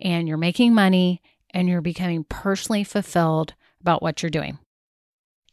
And 0.00 0.28
you're 0.28 0.36
making 0.36 0.74
money 0.74 1.20
and 1.52 1.68
you're 1.68 1.80
becoming 1.80 2.24
personally 2.24 2.84
fulfilled 2.84 3.54
about 3.80 4.02
what 4.02 4.22
you're 4.22 4.30
doing. 4.30 4.58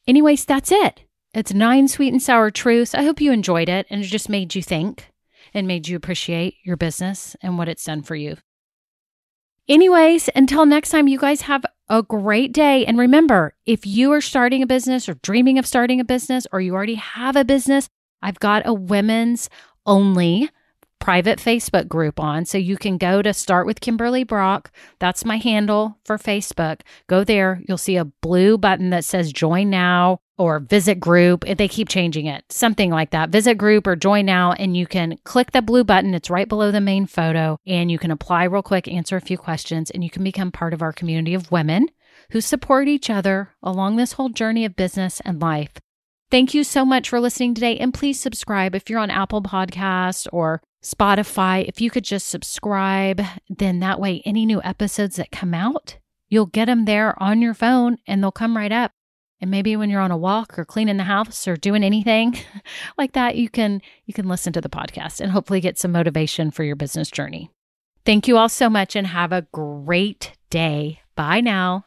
Anyways, 0.07 0.45
that's 0.45 0.71
it. 0.71 1.03
It's 1.33 1.53
nine 1.53 1.87
sweet 1.87 2.13
and 2.13 2.21
sour 2.21 2.51
truths. 2.51 2.95
I 2.95 3.03
hope 3.03 3.19
you 3.19 3.31
enjoyed 3.31 3.69
it 3.69 3.87
and 3.89 4.03
it 4.03 4.07
just 4.07 4.29
made 4.29 4.55
you 4.55 4.61
think 4.61 5.11
and 5.53 5.67
made 5.67 5.87
you 5.87 5.97
appreciate 5.97 6.55
your 6.63 6.77
business 6.77 7.35
and 7.41 7.57
what 7.57 7.67
it's 7.67 7.83
done 7.83 8.03
for 8.03 8.15
you. 8.15 8.37
Anyways, 9.67 10.29
until 10.35 10.65
next 10.65 10.89
time, 10.89 11.07
you 11.07 11.17
guys 11.17 11.41
have 11.41 11.65
a 11.89 12.03
great 12.03 12.53
day. 12.53 12.85
And 12.85 12.97
remember, 12.97 13.55
if 13.65 13.85
you 13.85 14.11
are 14.11 14.21
starting 14.21 14.61
a 14.61 14.67
business 14.67 15.09
or 15.09 15.15
dreaming 15.15 15.57
of 15.57 15.65
starting 15.65 15.99
a 15.99 16.05
business 16.05 16.45
or 16.51 16.61
you 16.61 16.75
already 16.75 16.95
have 16.95 17.35
a 17.35 17.43
business, 17.43 17.89
I've 18.21 18.39
got 18.39 18.65
a 18.65 18.73
women's 18.73 19.49
only 19.85 20.49
private 21.05 21.37
Facebook 21.37 21.87
group 21.87 22.19
on. 22.19 22.45
So 22.45 22.57
you 22.57 22.77
can 22.77 22.97
go 22.97 23.21
to 23.21 23.31
Start 23.31 23.67
with 23.67 23.79
Kimberly 23.79 24.23
Brock. 24.23 24.71
That's 24.97 25.23
my 25.23 25.37
handle 25.37 25.99
for 26.03 26.17
Facebook. 26.17 26.81
Go 27.05 27.23
there. 27.23 27.61
You'll 27.67 27.77
see 27.77 27.95
a 27.95 28.05
blue 28.05 28.57
button 28.57 28.89
that 28.89 29.05
says 29.05 29.31
join 29.31 29.69
now 29.69 30.21
or 30.39 30.59
visit 30.59 30.99
group. 30.99 31.47
If 31.47 31.59
they 31.59 31.67
keep 31.67 31.89
changing 31.89 32.25
it, 32.25 32.43
something 32.49 32.89
like 32.89 33.11
that. 33.11 33.29
Visit 33.29 33.59
group 33.59 33.85
or 33.85 33.95
join 33.95 34.25
now, 34.25 34.53
and 34.53 34.75
you 34.75 34.87
can 34.87 35.17
click 35.25 35.51
the 35.51 35.61
blue 35.61 35.83
button. 35.83 36.15
It's 36.15 36.31
right 36.31 36.49
below 36.49 36.71
the 36.71 36.81
main 36.81 37.05
photo, 37.05 37.59
and 37.67 37.91
you 37.91 37.99
can 37.99 38.09
apply 38.09 38.45
real 38.45 38.63
quick, 38.63 38.87
answer 38.87 39.15
a 39.15 39.21
few 39.21 39.37
questions, 39.37 39.91
and 39.91 40.03
you 40.03 40.09
can 40.09 40.23
become 40.23 40.51
part 40.51 40.73
of 40.73 40.81
our 40.81 40.91
community 40.91 41.35
of 41.35 41.51
women 41.51 41.87
who 42.31 42.41
support 42.41 42.87
each 42.87 43.11
other 43.11 43.51
along 43.61 43.97
this 43.97 44.13
whole 44.13 44.29
journey 44.29 44.65
of 44.65 44.75
business 44.75 45.21
and 45.23 45.39
life. 45.39 45.73
Thank 46.31 46.53
you 46.53 46.63
so 46.63 46.85
much 46.85 47.09
for 47.09 47.19
listening 47.19 47.53
today. 47.53 47.77
And 47.77 47.93
please 47.93 48.19
subscribe 48.19 48.75
if 48.75 48.89
you're 48.89 48.99
on 48.99 49.11
Apple 49.11 49.41
Podcasts 49.41 50.27
or 50.31 50.61
Spotify, 50.83 51.67
if 51.67 51.81
you 51.81 51.89
could 51.89 52.03
just 52.03 52.27
subscribe, 52.27 53.21
then 53.49 53.79
that 53.79 53.99
way 53.99 54.21
any 54.23 54.45
new 54.45 54.61
episodes 54.63 55.15
that 55.15 55.31
come 55.31 55.53
out, 55.53 55.97
you'll 56.29 56.45
get 56.45 56.65
them 56.65 56.85
there 56.85 57.21
on 57.21 57.41
your 57.41 57.55
phone 57.55 57.97
and 58.07 58.21
they'll 58.21 58.31
come 58.31 58.55
right 58.55 58.71
up. 58.71 58.91
And 59.41 59.51
maybe 59.51 59.75
when 59.75 59.89
you're 59.89 60.01
on 60.01 60.11
a 60.11 60.17
walk 60.17 60.57
or 60.57 60.63
cleaning 60.63 60.97
the 60.97 61.03
house 61.03 61.47
or 61.47 61.55
doing 61.55 61.83
anything 61.83 62.37
like 62.97 63.13
that, 63.13 63.35
you 63.35 63.49
can 63.49 63.81
you 64.05 64.13
can 64.13 64.27
listen 64.27 64.53
to 64.53 64.61
the 64.61 64.69
podcast 64.69 65.19
and 65.19 65.31
hopefully 65.31 65.59
get 65.59 65.77
some 65.77 65.91
motivation 65.91 66.51
for 66.51 66.63
your 66.63 66.75
business 66.75 67.11
journey. 67.11 67.49
Thank 68.05 68.27
you 68.27 68.37
all 68.37 68.49
so 68.49 68.69
much 68.69 68.95
and 68.95 69.07
have 69.07 69.31
a 69.31 69.47
great 69.51 70.33
day. 70.49 71.01
Bye 71.15 71.41
now. 71.41 71.85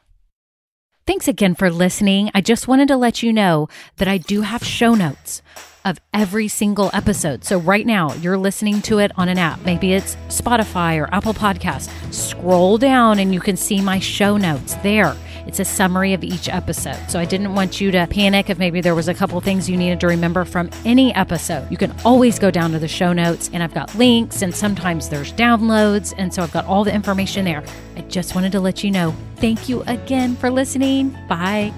Thanks 1.09 1.27
again 1.27 1.55
for 1.55 1.71
listening. 1.71 2.31
I 2.35 2.43
just 2.43 2.69
wanted 2.69 2.89
to 2.89 2.97
let 2.99 3.23
you 3.23 3.33
know 3.33 3.71
that 3.97 4.09
I 4.09 4.19
do 4.19 4.43
have 4.43 4.63
show 4.63 4.95
notes 4.95 5.41
of 5.83 5.99
every 6.13 6.49
single 6.49 6.91
episode. 6.93 7.47
So 7.47 7.57
right 7.57 7.87
now, 7.87 8.13
you're 8.17 8.37
listening 8.37 8.83
to 8.83 8.99
it 8.99 9.13
on 9.17 9.31
an 9.31 9.39
app. 9.39 9.65
Maybe 9.65 9.95
it's 9.95 10.17
Spotify 10.29 11.01
or 11.01 11.09
Apple 11.15 11.33
Podcasts. 11.33 11.89
Scroll 12.13 12.77
down 12.77 13.21
and 13.21 13.33
you 13.33 13.41
can 13.41 13.57
see 13.57 13.81
my 13.81 13.99
show 13.99 14.37
notes 14.37 14.75
there. 14.83 15.17
It's 15.49 15.59
a 15.61 15.65
summary 15.65 16.13
of 16.13 16.23
each 16.23 16.49
episode. 16.51 16.99
So 17.09 17.19
I 17.19 17.25
didn't 17.25 17.55
want 17.55 17.81
you 17.81 17.91
to 17.93 18.07
panic 18.07 18.51
if 18.51 18.59
maybe 18.59 18.83
there 18.83 18.95
was 18.95 19.09
a 19.09 19.15
couple 19.15 19.41
things 19.41 19.69
you 19.69 19.79
needed 19.79 19.99
to 20.01 20.07
remember 20.07 20.45
from 20.45 20.69
any 20.85 21.13
episode. 21.15 21.67
You 21.71 21.79
can 21.79 21.95
always 22.05 22.39
go 22.39 22.51
down 22.51 22.71
to 22.73 22.79
the 22.79 22.87
show 22.87 23.15
notes 23.15 23.49
and 23.55 23.63
I've 23.63 23.73
got 23.73 23.95
links 23.95 24.43
and 24.43 24.55
sometimes 24.55 25.09
there's 25.09 25.33
downloads. 25.33 26.13
And 26.19 26.33
so 26.33 26.43
I've 26.43 26.53
got 26.53 26.67
all 26.67 26.85
the 26.85 26.95
information 26.95 27.47
there. 27.47 27.65
I 27.97 28.03
just 28.03 28.35
wanted 28.35 28.53
to 28.53 28.61
let 28.61 28.85
you 28.85 28.91
know. 28.91 29.15
Thank 29.37 29.71
you 29.71 29.83
again 29.87 30.37
for 30.37 30.51
listening. 30.51 31.17
Bye. 31.29 31.73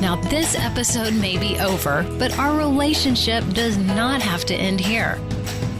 Now, 0.00 0.16
this 0.30 0.56
episode 0.56 1.14
may 1.14 1.36
be 1.36 1.60
over, 1.60 2.04
but 2.18 2.36
our 2.38 2.56
relationship 2.56 3.44
does 3.50 3.76
not 3.76 4.22
have 4.22 4.46
to 4.46 4.54
end 4.54 4.80
here. 4.80 5.20